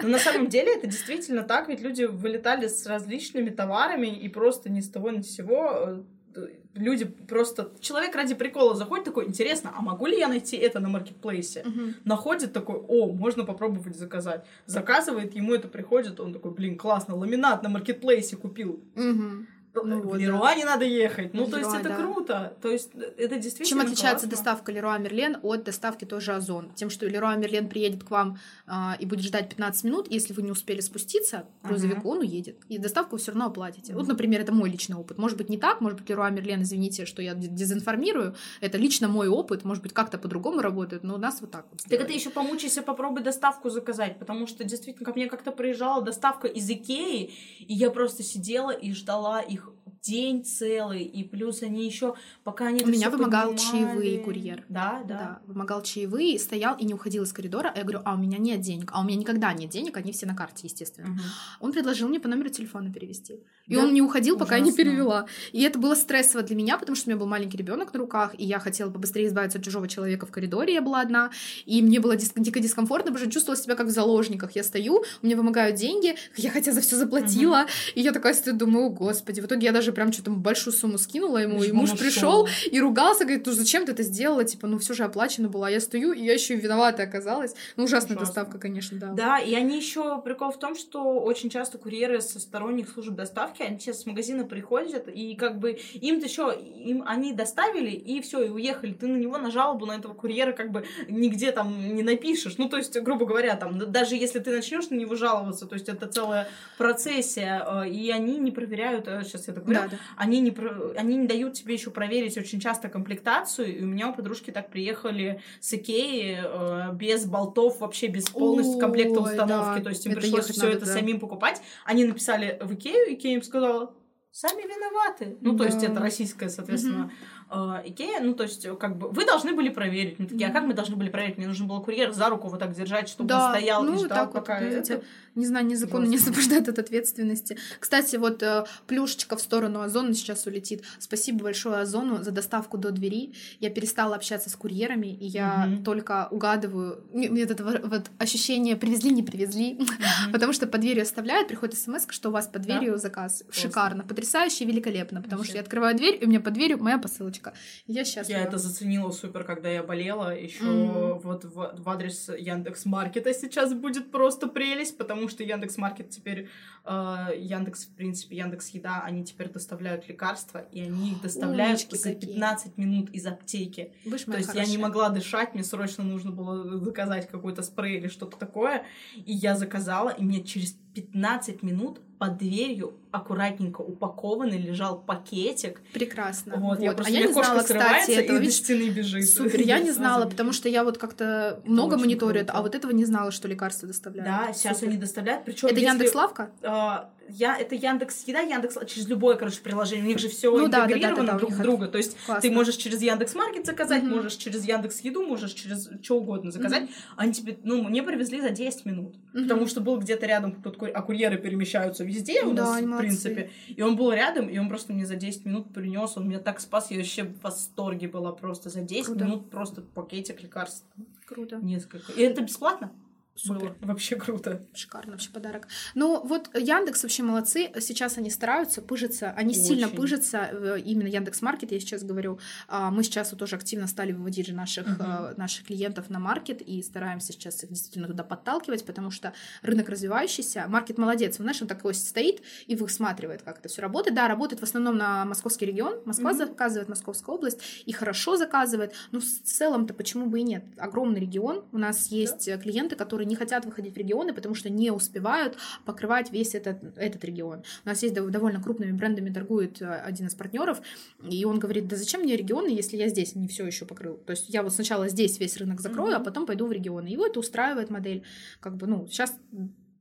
[0.02, 4.68] Но на самом деле это действительно так, ведь люди вылетали с различными товарами и просто
[4.68, 6.02] не того ни с сего
[6.34, 7.72] э, люди просто...
[7.80, 11.62] Человек ради прикола заходит такой, интересно, а могу ли я найти это на маркетплейсе?
[11.62, 11.94] Uh-huh.
[12.04, 14.44] Находит такой, о, можно попробовать заказать.
[14.66, 18.80] Заказывает, ему это приходит, он такой, блин, классно, ламинат на маркетплейсе купил.
[18.94, 19.46] Uh-huh.
[19.72, 20.54] Ну, в Леруа да.
[20.54, 21.32] не надо ехать.
[21.32, 21.96] Ну, Леруа, то есть это да.
[21.96, 22.56] круто.
[22.60, 24.30] То есть это действительно Чем отличается классно.
[24.30, 26.72] доставка Леруа Мерлен от доставки тоже Озон?
[26.74, 30.42] Тем, что Леруа Мерлен приедет к вам а, и будет ждать 15 минут, если вы
[30.42, 32.12] не успели спуститься, грузовику uh-huh.
[32.12, 32.56] он уедет.
[32.68, 33.92] И доставку все равно оплатите.
[33.92, 33.96] Uh-huh.
[33.96, 35.18] Вот, например, это мой личный опыт.
[35.18, 38.34] Может быть, не так, может быть, Леруа Мерлен, извините, что я дезинформирую.
[38.60, 41.82] Это лично мой опыт, может быть, как-то по-другому работает, но у нас вот так вот.
[41.82, 46.48] Так это еще помучайся, попробуй доставку заказать, потому что действительно, ко мне как-то приезжала доставка
[46.48, 49.59] из Икеи, и я просто сидела и ждала их
[50.02, 52.82] день целый, и плюс они еще, пока они...
[52.82, 53.84] У меня вымогал поднимали...
[53.84, 54.64] чаевые курьер.
[54.68, 55.18] Да, да.
[55.18, 57.72] Да, вымогал чаевые, стоял и не уходил из коридора.
[57.74, 60.26] Я говорю, а у меня нет денег, а у меня никогда нет денег, они все
[60.26, 61.10] на карте, естественно.
[61.10, 61.20] Угу.
[61.60, 63.40] Он предложил мне по номеру телефона перевести.
[63.70, 63.84] И да?
[63.84, 64.64] он не уходил, пока Ужасно.
[64.64, 65.26] я не перевела.
[65.52, 68.34] И это было стрессово для меня, потому что у меня был маленький ребенок на руках,
[68.36, 71.30] и я хотела побыстрее избавиться от чужого человека в коридоре, я была одна,
[71.64, 74.52] и мне было дис- дико дискомфортно, потому что чувствовала себя как в заложниках.
[74.54, 77.70] Я стою, мне вымогают деньги, я хотя за все заплатила, угу.
[77.94, 81.38] и я такая стою, думаю, господи, в итоге я даже прям что-то большую сумму скинула
[81.38, 84.78] ему, Лишь и муж пришел и ругался, говорит, ну зачем ты это сделала, типа, ну
[84.78, 87.54] все же оплачено было, а я стою, и я еще и виновата оказалась.
[87.76, 88.26] Ну ужасная Ужасно.
[88.26, 89.06] доставка, конечно, да.
[89.12, 93.59] Да, и они еще прикол в том, что очень часто курьеры со сторонних служб доставки,
[93.64, 98.42] они сейчас с магазина приходят, и как бы им-то еще, им они доставили, и все,
[98.42, 98.92] и уехали.
[98.92, 102.58] Ты на него на жалобу на этого курьера как бы нигде там не напишешь.
[102.58, 105.88] Ну, то есть, грубо говоря, там, даже если ты начнешь на него жаловаться, то есть
[105.88, 106.48] это целая
[106.78, 110.54] процессия, э, и они не проверяют, сейчас э, я так говорю, да, да они не,
[110.96, 114.70] они не дают тебе еще проверить очень часто комплектацию, и у меня у подружки так
[114.70, 119.84] приехали с Икеи э, без болтов, вообще без полностью комплекта установки, да.
[119.84, 121.62] то есть им пришлось все это самим покупать.
[121.84, 123.94] Они написали в Икею, Икея им сказала,
[124.30, 125.36] сами виноваты.
[125.40, 125.58] Ну, да.
[125.58, 127.12] то есть это российская, соответственно, угу
[127.50, 130.18] э, Икея, ну, то есть, как бы, вы должны были проверить.
[130.18, 131.36] Мы такие, а как мы должны были проверить?
[131.36, 133.98] Мне нужно было курьер за руку вот так держать, чтобы да, он стоял ну, и
[133.98, 134.60] ждал, так пока...
[134.60, 135.02] Вот, это...
[135.34, 137.56] Не знаю, ни закон не освобождает от ответственности.
[137.78, 140.82] Кстати, вот э, плюшечка в сторону Озона сейчас улетит.
[140.98, 143.32] Спасибо большое Озону за доставку до двери.
[143.60, 145.84] Я перестала общаться с курьерами, и я угу.
[145.84, 147.04] только угадываю.
[147.12, 149.74] Мне это вот ощущение привезли, не привезли.
[149.74, 149.86] Угу.
[150.32, 152.98] Потому что под дверью оставляют, приходит смс, что у вас под дверью да?
[152.98, 153.42] заказ.
[153.42, 153.62] Просто.
[153.62, 155.22] Шикарно, потрясающе, великолепно.
[155.22, 155.50] Потому Вообще.
[155.50, 157.54] что я открываю дверь, и у меня под дверью моя посылочка.
[157.86, 158.28] Я сейчас.
[158.28, 160.36] Я это заценила супер, когда я болела.
[160.36, 161.20] Еще mm-hmm.
[161.22, 166.48] вот в, в адрес Яндекс Маркета сейчас будет просто прелесть, потому что Яндекс Маркет теперь
[166.84, 171.96] э, Яндекс, в принципе, Яндекс Еда, они теперь доставляют лекарства, и они их доставляют Умнички
[171.96, 172.84] за 15 какие.
[172.86, 173.92] минут из аптеки.
[174.04, 174.64] То есть хорошая.
[174.64, 179.32] я не могла дышать, мне срочно нужно было заказать какой-то спрей или что-то такое, и
[179.32, 185.80] я заказала, и мне через 15 минут под дверью аккуратненько упакованный лежал пакетик.
[185.92, 186.56] Прекрасно.
[186.56, 186.80] Вот, вот.
[186.80, 188.38] Я просто, а я не знала, кстати, этого.
[188.38, 189.28] И до стены бежит.
[189.28, 193.04] Супер, я не знала, потому что я вот как-то много мониторю, а вот этого не
[193.04, 194.30] знала, что лекарства доставляют.
[194.30, 195.44] Да, сейчас они доставляют.
[195.44, 196.50] Причем Это Яндекс Лавка?
[196.62, 200.04] А, я, это Яндекс Еда, Яндекс через любое, короче, приложение.
[200.04, 201.88] У них же все ну, интегрировано да, да, да, друг в друга.
[201.88, 202.40] То есть Классно.
[202.40, 204.16] ты можешь через Яндекс Маркет заказать, угу.
[204.16, 206.84] можешь через Яндекс Еду, можешь через что угодно заказать.
[206.84, 206.92] Угу.
[207.16, 209.14] Они тебе, ну, мне привезли за 10 минут.
[209.34, 209.42] Угу.
[209.42, 212.99] Потому что был где-то рядом кто такой, а курьеры перемещаются везде у нас, да, в
[213.00, 213.50] принципе.
[213.68, 216.60] И он был рядом, и он просто мне за 10 минут принес, он меня так
[216.60, 219.24] спас, я вообще в восторге была просто за 10 Круто.
[219.24, 220.84] минут просто пакетик лекарств.
[221.26, 221.56] Круто.
[221.56, 222.12] Несколько.
[222.12, 222.92] И это бесплатно?
[223.34, 223.60] Супер.
[223.60, 224.66] Было вообще круто.
[224.74, 225.68] Шикарно вообще подарок.
[225.94, 227.70] Ну вот Яндекс вообще молодцы.
[227.80, 229.30] Сейчас они стараются, пыжатся.
[229.30, 229.62] Они Очень.
[229.62, 230.48] сильно пыжатся.
[230.52, 232.38] Э, именно Яндекс Маркет, я сейчас говорю.
[232.68, 235.38] А, мы сейчас вот тоже активно стали выводить же наших, uh-huh.
[235.38, 240.66] наших клиентов на маркет и стараемся сейчас их действительно туда подталкивать, потому что рынок развивающийся.
[240.68, 241.36] Маркет молодец.
[241.38, 244.14] Он, знаешь, он такой стоит и высматривает, как это все работает.
[244.14, 246.00] Да, работает в основном на московский регион.
[246.04, 246.48] Москва uh-huh.
[246.48, 247.60] заказывает, Московская область.
[247.86, 248.92] И хорошо заказывает.
[249.12, 250.64] Но в целом-то почему бы и нет?
[250.76, 251.64] Огромный регион.
[251.72, 252.58] У нас есть да.
[252.58, 257.24] клиенты, которые не хотят выходить в регионы, потому что не успевают покрывать весь этот, этот
[257.24, 257.62] регион.
[257.84, 260.80] У нас есть довольно крупными брендами торгует э, один из партнеров,
[261.28, 264.16] и он говорит, да зачем мне регионы, если я здесь не все еще покрыл?
[264.18, 266.20] То есть я вот сначала здесь весь рынок закрою, mm-hmm.
[266.20, 267.08] а потом пойду в регионы.
[267.08, 268.22] Его это устраивает модель.
[268.60, 269.34] Как бы, ну, сейчас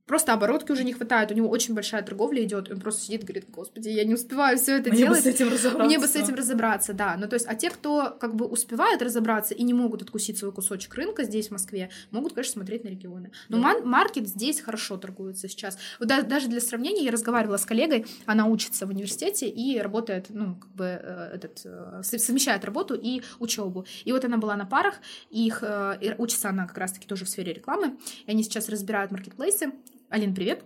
[0.09, 3.25] Просто оборотки уже не хватает, у него очень большая торговля идет, он просто сидит и
[3.27, 5.23] говорит, господи, я не успеваю все это Мне делать.
[5.23, 5.85] Бы с этим разобраться.
[5.85, 7.15] Мне бы с этим разобраться, да.
[7.15, 10.51] Ну, то есть, а те, кто как бы успевают разобраться и не могут откусить свой
[10.51, 13.31] кусочек рынка здесь, в Москве, могут, конечно, смотреть на регионы.
[13.49, 13.81] Но да.
[13.85, 15.77] маркет здесь хорошо торгуется сейчас.
[15.99, 20.55] Вот даже для сравнения, я разговаривала с коллегой, она учится в университете и работает, ну,
[20.55, 23.85] как бы э, этот, э, совмещает работу и учебу.
[24.05, 24.95] И вот она была на парах,
[25.29, 29.71] их, э, учится она как раз-таки тоже в сфере рекламы, и они сейчас разбирают маркетплейсы,
[30.09, 30.63] Алин, привет.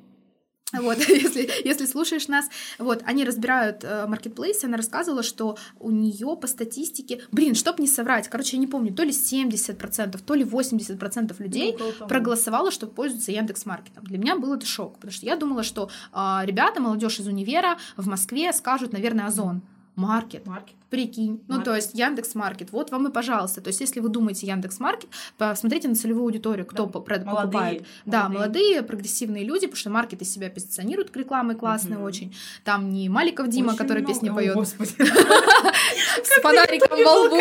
[0.71, 6.35] Вот, если, если слушаешь нас, вот, они разбирают э, маркетплейсы, она рассказывала, что у нее
[6.35, 10.43] по статистике, блин, чтоб не соврать, короче, я не помню, то ли 70%, то ли
[10.43, 14.05] 80% людей ну, проголосовало, чтобы пользоваться Яндекс Маркетом.
[14.05, 17.77] Для меня был это шок, потому что я думала, что э, ребята, молодежь из универа
[17.97, 19.61] в Москве скажут, наверное, Озон.
[19.95, 20.45] Маркет.
[20.47, 20.75] Маркет.
[20.89, 21.43] Прикинь.
[21.47, 21.47] Маркет.
[21.47, 22.71] Ну, то есть Яндекс Маркет.
[22.71, 23.61] Вот вам и пожалуйста.
[23.61, 26.91] То есть, если вы думаете Яндекс Маркет, посмотрите на целевую аудиторию, кто да.
[26.91, 27.25] покупает.
[27.25, 27.85] Молодые.
[28.05, 32.05] Да, молодые, прогрессивные люди, потому что маркет из себя позиционирует рекламой классной угу.
[32.05, 32.35] очень.
[32.63, 34.13] Там не Маликов Дима, очень который много.
[34.13, 34.57] песни поет.
[36.23, 37.37] С фонариком во лбу.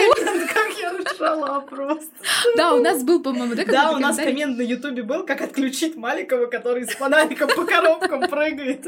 [1.22, 2.10] Я ржала просто.
[2.56, 5.96] Да, у нас был, по-моему, да, Да, у нас коммент на Ютубе был, как отключить
[5.96, 8.86] Маликова, который с фонариком по коробкам прыгает.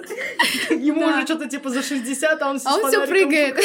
[0.71, 3.55] Ему уже что-то типа за 60, а он А он все прыгает.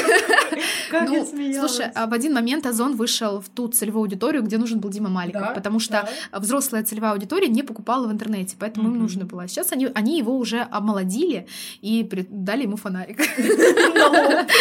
[0.90, 1.26] Как ну,
[1.60, 5.10] Слушай, а в один момент Озон вышел в ту целевую аудиторию, где нужен был Дима
[5.10, 9.48] Маликов, потому что взрослая целевая аудитория не покупала в интернете, поэтому им нужно было.
[9.48, 11.48] Сейчас они, они его уже омолодили
[11.82, 13.20] и дали ему фонарик.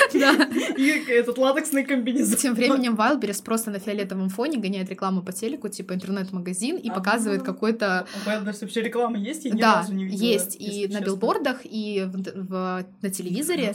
[0.79, 2.37] И этот латексный комбинезон.
[2.37, 7.43] Тем временем Wildberries просто на фиолетовом фоне гоняет рекламу по телеку, типа интернет-магазин, и показывает
[7.43, 8.07] какой-то...
[8.25, 9.45] У Wildberries вообще реклама есть?
[9.45, 10.57] Я ни да, есть.
[10.61, 13.75] И на билбордах, и на телевизоре.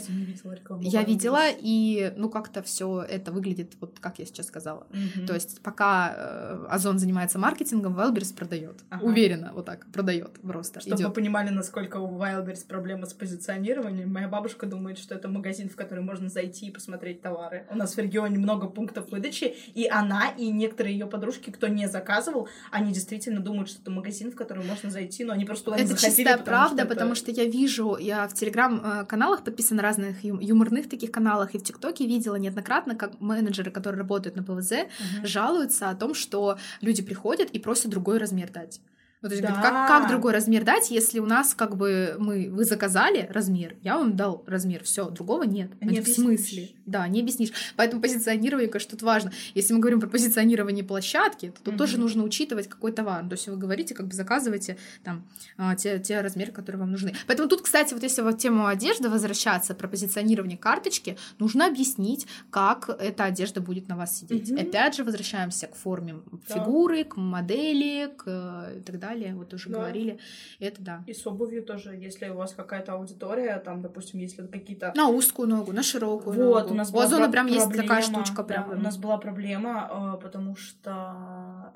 [0.80, 4.86] Я видела, и ну как-то все это выглядит, вот как я сейчас сказала.
[4.90, 5.26] Mm-hmm.
[5.26, 8.80] То есть пока э, Озон занимается маркетингом, Wildberries продает.
[8.90, 9.04] Ага.
[9.04, 10.80] Уверенно, вот так, продает просто.
[10.80, 11.08] Чтобы идёт.
[11.08, 15.76] вы понимали, насколько у Wildberries проблема с позиционированием, моя бабушка думает, что это магазин, в
[15.76, 17.66] который можно зайти и посмотреть товары.
[17.70, 20.03] У нас в регионе много пунктов выдачи, и она,
[20.36, 24.64] и некоторые ее подружки, кто не заказывал, они действительно думают, что это магазин, в который
[24.64, 26.12] можно зайти, но они просто туда это не заходили.
[26.12, 30.88] Это чистая правда, что потому что я вижу, я в телеграм-каналах подписана на разных юморных
[30.88, 35.26] таких каналах, и в ТикТоке видела неоднократно, как менеджеры, которые работают на ПВЗ, угу.
[35.26, 38.80] жалуются о том, что люди приходят и просят другой размер дать.
[39.28, 39.48] То есть, да.
[39.48, 43.74] говорит, как, как другой размер дать, если у нас как бы мы, вы заказали размер,
[43.82, 45.70] я вам дал размер, все, другого нет.
[45.80, 46.70] Не в смысле?
[46.84, 47.50] Да, не объяснишь.
[47.76, 49.32] Поэтому позиционирование, конечно, тут важно.
[49.54, 51.78] Если мы говорим про позиционирование площадки, то тут mm-hmm.
[51.78, 53.24] тоже нужно учитывать, какой товар.
[53.26, 57.14] То есть вы говорите, как бы заказываете там а, те, те размеры, которые вам нужны.
[57.26, 62.90] Поэтому тут, кстати, вот если вот тему одежды возвращаться, про позиционирование карточки, нужно объяснить, как
[62.90, 64.50] эта одежда будет на вас сидеть.
[64.50, 64.68] Mm-hmm.
[64.68, 66.54] Опять же, возвращаемся к форме да.
[66.54, 69.78] фигуры, к модели, к э, и так далее далее, вот уже да.
[69.78, 70.18] говорили,
[70.58, 71.04] это да.
[71.06, 74.92] И с обувью тоже, если у вас какая-то аудитория, там, допустим, если какие-то...
[74.94, 76.74] На узкую ногу, на широкую вот, ногу.
[76.74, 78.70] у нас была у Озона прям проблема, есть такая штучка прям.
[78.70, 81.72] Да, у нас была проблема, э, потому что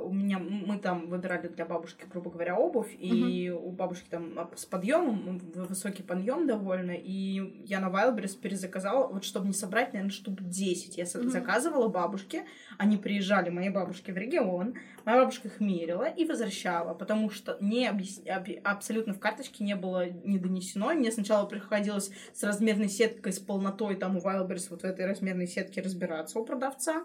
[0.00, 3.52] у меня мы там выбирали для бабушки, грубо говоря, обувь, и uh-huh.
[3.52, 9.46] у бабушки там с подъемом, высокий подъем довольно, и я на Wildberries перезаказала, вот чтобы
[9.46, 10.96] не собрать, наверное, штук 10.
[10.96, 11.28] Я uh-huh.
[11.28, 12.44] заказывала бабушке,
[12.78, 14.74] они приезжали, мои бабушки, в регион,
[15.04, 18.20] моя бабушка их мерила и возвращала, потому что не объяс...
[18.64, 23.96] абсолютно в карточке не было не донесено, мне сначала приходилось с размерной сеткой, с полнотой
[23.96, 27.02] там у Wildberries вот в этой размерной сетке разбираться у продавца,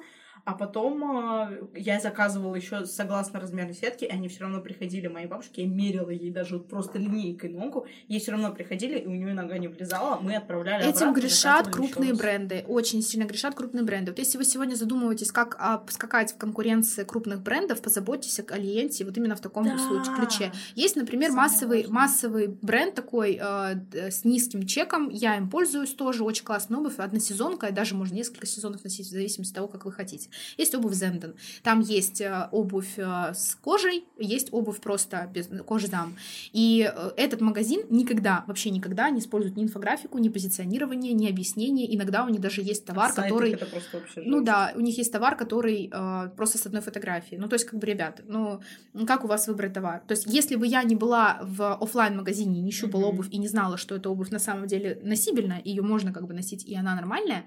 [0.48, 5.28] а потом э, я заказывала еще согласно размерной сетке, и они все равно приходили, моей
[5.28, 9.12] бабушке, я мерила ей даже вот просто линейкой ногу, ей все равно приходили, и у
[9.12, 13.84] нее нога не влезала, мы отправляли Этим обратно, грешат крупные бренды, очень сильно грешат крупные
[13.84, 14.12] бренды.
[14.12, 19.04] Вот если вы сегодня задумываетесь, как а, скакать в конкуренции крупных брендов, позаботьтесь о клиенте
[19.04, 19.78] вот именно в таком да.
[19.78, 20.54] случае, ключе.
[20.76, 26.46] Есть, например, массовый, массовый бренд такой э, с низким чеком, я им пользуюсь тоже, очень
[26.46, 29.92] классная обувь, односезонка, и даже можно несколько сезонов носить в зависимости от того, как вы
[29.92, 30.30] хотите.
[30.58, 31.36] Есть обувь Zenden.
[31.64, 36.16] Там есть э, обувь э, с кожей, есть обувь просто без кожи зам.
[36.54, 41.94] И э, этот магазин никогда, вообще никогда не использует ни инфографику, ни позиционирование, ни объяснение.
[41.96, 43.54] Иногда у них даже есть товар, Сайты который...
[43.54, 47.40] это просто Ну да, у них есть товар, который э, просто с одной фотографией.
[47.40, 48.60] Ну, то есть, как бы, ребята, ну,
[49.06, 50.02] как у вас выбрать товар?
[50.08, 53.10] То есть, если бы я не была в оффлайн магазине не щупала Мгм.
[53.10, 56.34] обувь и не знала, что эта обувь на самом деле носибельная, ее можно как бы
[56.34, 57.46] носить, и она нормальная,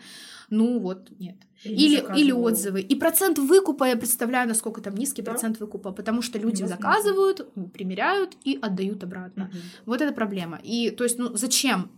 [0.48, 1.36] ну вот, нет.
[1.64, 2.80] Или, или отзывы.
[2.80, 5.32] И процент выкупа, я представляю, насколько там низкий Да.
[5.32, 6.76] процент выкупа, потому что люди Невозможно.
[6.92, 9.44] заказывают, примеряют и отдают обратно.
[9.44, 9.60] Мгм.
[9.86, 10.58] Вот это проблема.
[10.62, 11.90] И то есть, ну, зачем?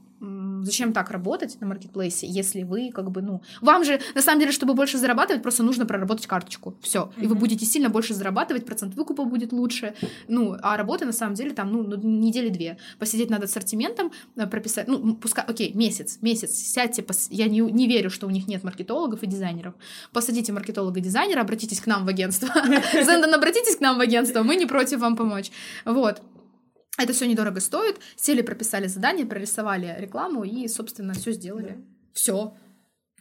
[0.63, 4.53] Зачем так работать на маркетплейсе, если вы как бы, ну, вам же, на самом деле,
[4.53, 6.75] чтобы больше зарабатывать, просто нужно проработать карточку.
[6.81, 7.11] Все.
[7.17, 9.95] И вы будете сильно больше зарабатывать, процент выкупа будет лучше.
[10.29, 12.77] Ну, а работа, на самом деле, там, ну, недели две.
[12.99, 17.89] Посидеть над ассортиментом, э, прописать, ну, пускай, окей, месяц, месяц, сядьте, пос- я не, не
[17.89, 19.75] верю, что у них нет маркетологов и дизайнеров.
[20.13, 22.49] Посадите маркетолога и дизайнера, обратитесь к нам в агентство.
[22.93, 25.51] Зендан, обратитесь к нам в агентство, мы не против вам помочь.
[25.85, 26.23] Вот.
[26.99, 27.99] Это все недорого стоит.
[28.17, 31.79] Сели, прописали задание, прорисовали рекламу и, собственно, все сделали.
[32.13, 32.55] Все.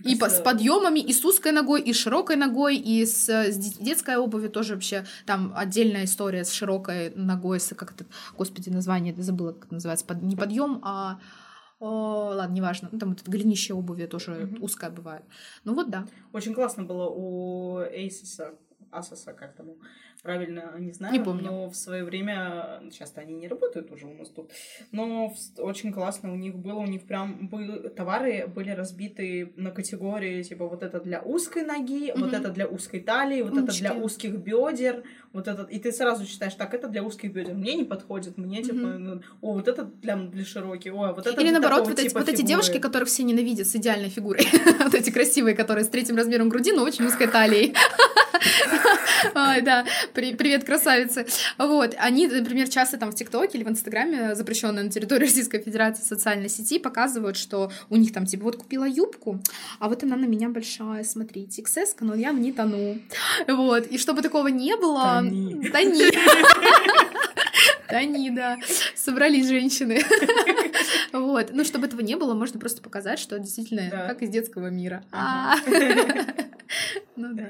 [0.04, 3.56] И по- с подъемами, и с узкой ногой, и с широкой ногой, и с, с
[3.56, 8.06] де- детской обувью тоже вообще там отдельная история с широкой ногой, с как это,
[8.36, 11.20] господи, название забыла, как это называется, под, не подъем, а
[11.80, 12.90] о, ладно, неважно.
[12.92, 14.64] Ну, там это голенище обуви тоже Мгм.
[14.64, 15.24] узкая бывает.
[15.66, 16.08] Ну вот да.
[16.34, 18.54] Очень классно было у Asus,
[18.92, 19.68] Asus, как там,
[20.24, 21.14] правильно, не знаю.
[21.14, 21.44] Не помню.
[21.44, 24.52] Но в свое время, часто они не работают уже у нас тут,
[24.92, 30.44] но очень классно у них было, у них прям были, товары были разбиты на категории,
[30.44, 32.36] типа вот это для узкой ноги, вот Мгм.
[32.42, 34.06] это для узкой талии, вот это для Умнички.
[34.06, 37.84] узких бедер, вот это, и ты сразу считаешь, так, это для узких бедер, мне не
[37.86, 41.60] подходит, мне типа, ну, о, вот это для, для широких, о, вот это Или для
[41.60, 42.48] наоборот, вот эти, типа вот эти фигуры.
[42.50, 44.46] девушки, которых все ненавидят с идеальной фигурой.
[44.84, 47.74] вот эти красивые, которые с третьим размером груди, но очень узкой талией.
[49.36, 51.26] Ой, да, При- привет, красавицы.
[51.58, 56.04] Вот, они, например, часто там в ТикТоке или в Инстаграме, запрещенной на территории Российской Федерации
[56.04, 59.40] социальной сети, показывают, что у них там, типа, вот купила юбку,
[59.80, 63.00] а вот она на меня большая, смотрите, XS, но я в ней тону.
[63.48, 65.20] Вот, и чтобы такого не было...
[65.22, 65.70] Тони.
[65.70, 66.12] Тони.
[67.90, 68.58] Тони, да.
[68.96, 70.02] Собрались женщины.
[71.14, 71.50] Вот.
[71.54, 74.08] Ну, чтобы этого не было, можно просто показать, что действительно Да.
[74.08, 75.04] как из детского мира.
[75.12, 75.56] А.
[77.18, 77.50] Ну да.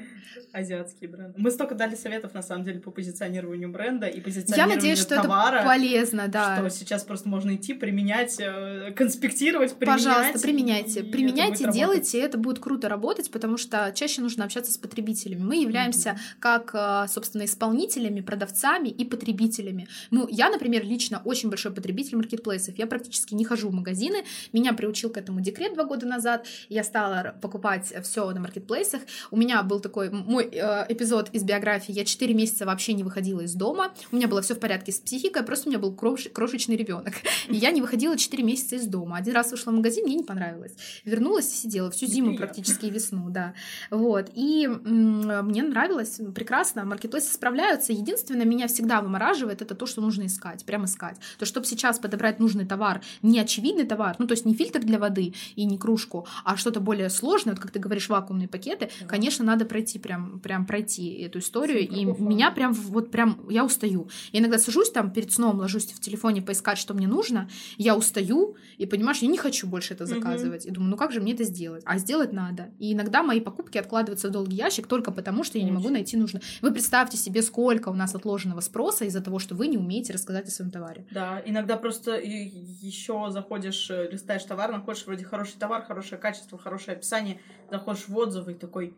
[0.52, 1.38] Азиатский бренд.
[1.38, 5.14] Мы столько дали советов, на самом деле, по позиционированию бренда и Я позиционированию надеюсь, что
[5.14, 5.64] это товара.
[5.64, 6.58] полезно, да.
[6.58, 10.04] Что сейчас просто можно идти, применять, э, конспектировать, применять.
[10.04, 11.00] Пожалуйста, применяйте.
[11.00, 15.42] это Применяйте, будет делайте, это будет круто работать, потому что чаще нужно общаться с потребителями.
[15.42, 19.88] Мы являемся как, э, собственно, исполнителями, продавцами и потребителями.
[20.10, 22.76] Ну, я, например, лично очень большой потребитель маркетплейсов.
[22.76, 24.24] Я практически не хожу в магазины.
[24.54, 26.46] Меня приучил к этому декрет два года назад.
[26.70, 29.02] Я стала покупать все на маркетплейсах.
[29.30, 31.92] У меня был такой мой э, эпизод из биографии.
[31.92, 33.92] Я 4 месяца вообще не выходила из дома.
[34.10, 37.12] У меня было все в порядке с психикой, просто у меня был крош- крошечный ребенок.
[37.48, 39.18] И я не выходила 4 месяца из дома.
[39.18, 40.72] Один раз вышла в магазин, мне не понравилось.
[41.04, 43.52] Вернулась и сидела всю зиму практически и весну, да.
[43.90, 44.30] Вот.
[44.34, 46.84] И м, мне нравилось, прекрасно.
[46.86, 47.92] Маркетплейсы справляются.
[47.92, 51.18] Единственное, меня всегда вымораживает, это то, что нужно искать, прям искать.
[51.38, 54.98] То, чтобы сейчас подобрать нужный товар, не очевидный товар, ну, то есть не фильтр для
[54.98, 59.06] воды и не кружку, а что-то более сложное, вот как ты говоришь, вакуумные пакеты, Да.
[59.06, 62.28] конечно, надо пройти прям, прям пройти эту историю, и Синхрофон.
[62.28, 64.08] меня прям вот прям, я устаю.
[64.32, 68.56] Я иногда сажусь там перед сном, ложусь в телефоне поискать, что мне нужно, я устаю,
[68.78, 70.66] и понимаешь, я не хочу больше это заказывать.
[70.66, 71.82] И думаю, ну как же мне это сделать?
[71.86, 72.70] А сделать надо.
[72.78, 76.16] И иногда мои покупки откладываются в долгий ящик только потому, что я не могу найти
[76.16, 76.42] нужное.
[76.60, 80.48] Вы представьте себе, сколько у нас отложенного спроса из-за того, что вы не умеете рассказать
[80.48, 81.06] о своем товаре.
[81.10, 86.96] Да, иногда просто еще заходишь, э, листаешь товар, находишь вроде хороший товар, хорошее качество, хорошее
[86.96, 88.96] описание, заходишь в отзывы и такой,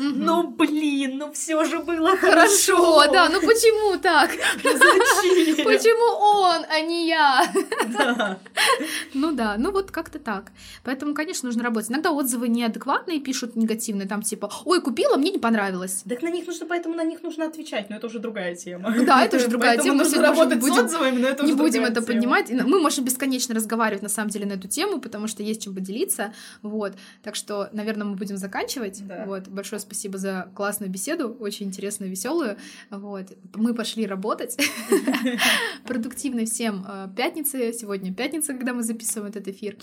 [0.00, 0.24] Мгм.
[0.24, 3.12] ну блин, ну все же было Хорошо, хорошо.
[3.12, 4.30] да, ну почему так?
[4.62, 5.64] Зачем?
[5.64, 7.44] Почему он, а не я?
[7.88, 8.38] Да.
[9.14, 10.52] Ну да, ну вот как-то так.
[10.84, 11.90] Поэтому, конечно, нужно работать.
[11.90, 16.02] Иногда отзывы неадекватные пишут негативные, там типа, ой, купила, мне не понравилось.
[16.08, 18.94] Так на них нужно, поэтому на них нужно отвечать, но это уже другая тема.
[19.04, 21.52] Да, это уже другая Поэтому тема, мы нужно работать с будем- отзывами, но это не
[21.52, 22.06] будем это тема.
[22.06, 22.50] поднимать.
[22.50, 26.32] Мы можем бесконечно разговаривать на самом деле на эту тему, потому что есть чем поделиться.
[26.62, 26.94] Вот.
[27.22, 29.06] Так что, наверное, мы будем заканчивать.
[29.06, 29.24] Да.
[29.26, 29.46] Вот.
[29.48, 32.56] Большое спасибо за классную беседу, очень интересную, веселую.
[32.90, 33.26] Вот.
[33.54, 34.56] Мы пошли работать.
[35.86, 37.72] Продуктивной всем э, пятницы.
[37.72, 39.76] Сегодня пятница, когда мы записываем этот эфир.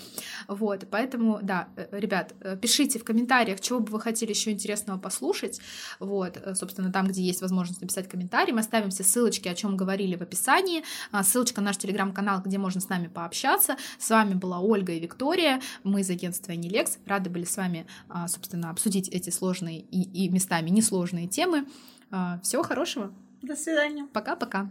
[0.47, 0.87] Вот.
[0.89, 5.59] Поэтому, да, э, ребят, э, пишите в комментариях, чего бы вы хотели еще интересного послушать.
[5.99, 6.37] Вот.
[6.55, 10.21] Собственно, там, где есть возможность написать комментарий, мы оставим все ссылочки, о чем говорили в
[10.21, 10.83] описании.
[11.11, 13.77] А, Ссылочка на наш телеграм-канал, где можно с нами пообщаться.
[13.99, 15.61] С вами была Ольга и Виктория.
[15.83, 16.97] Мы из агентства Nilex.
[17.05, 21.65] Рады были с вами, а, собственно, обсудить эти сложные и и, и местами несложные темы.
[22.11, 23.11] А, Всего хорошего.
[23.41, 24.07] До свидания.
[24.13, 24.69] Пока-пока.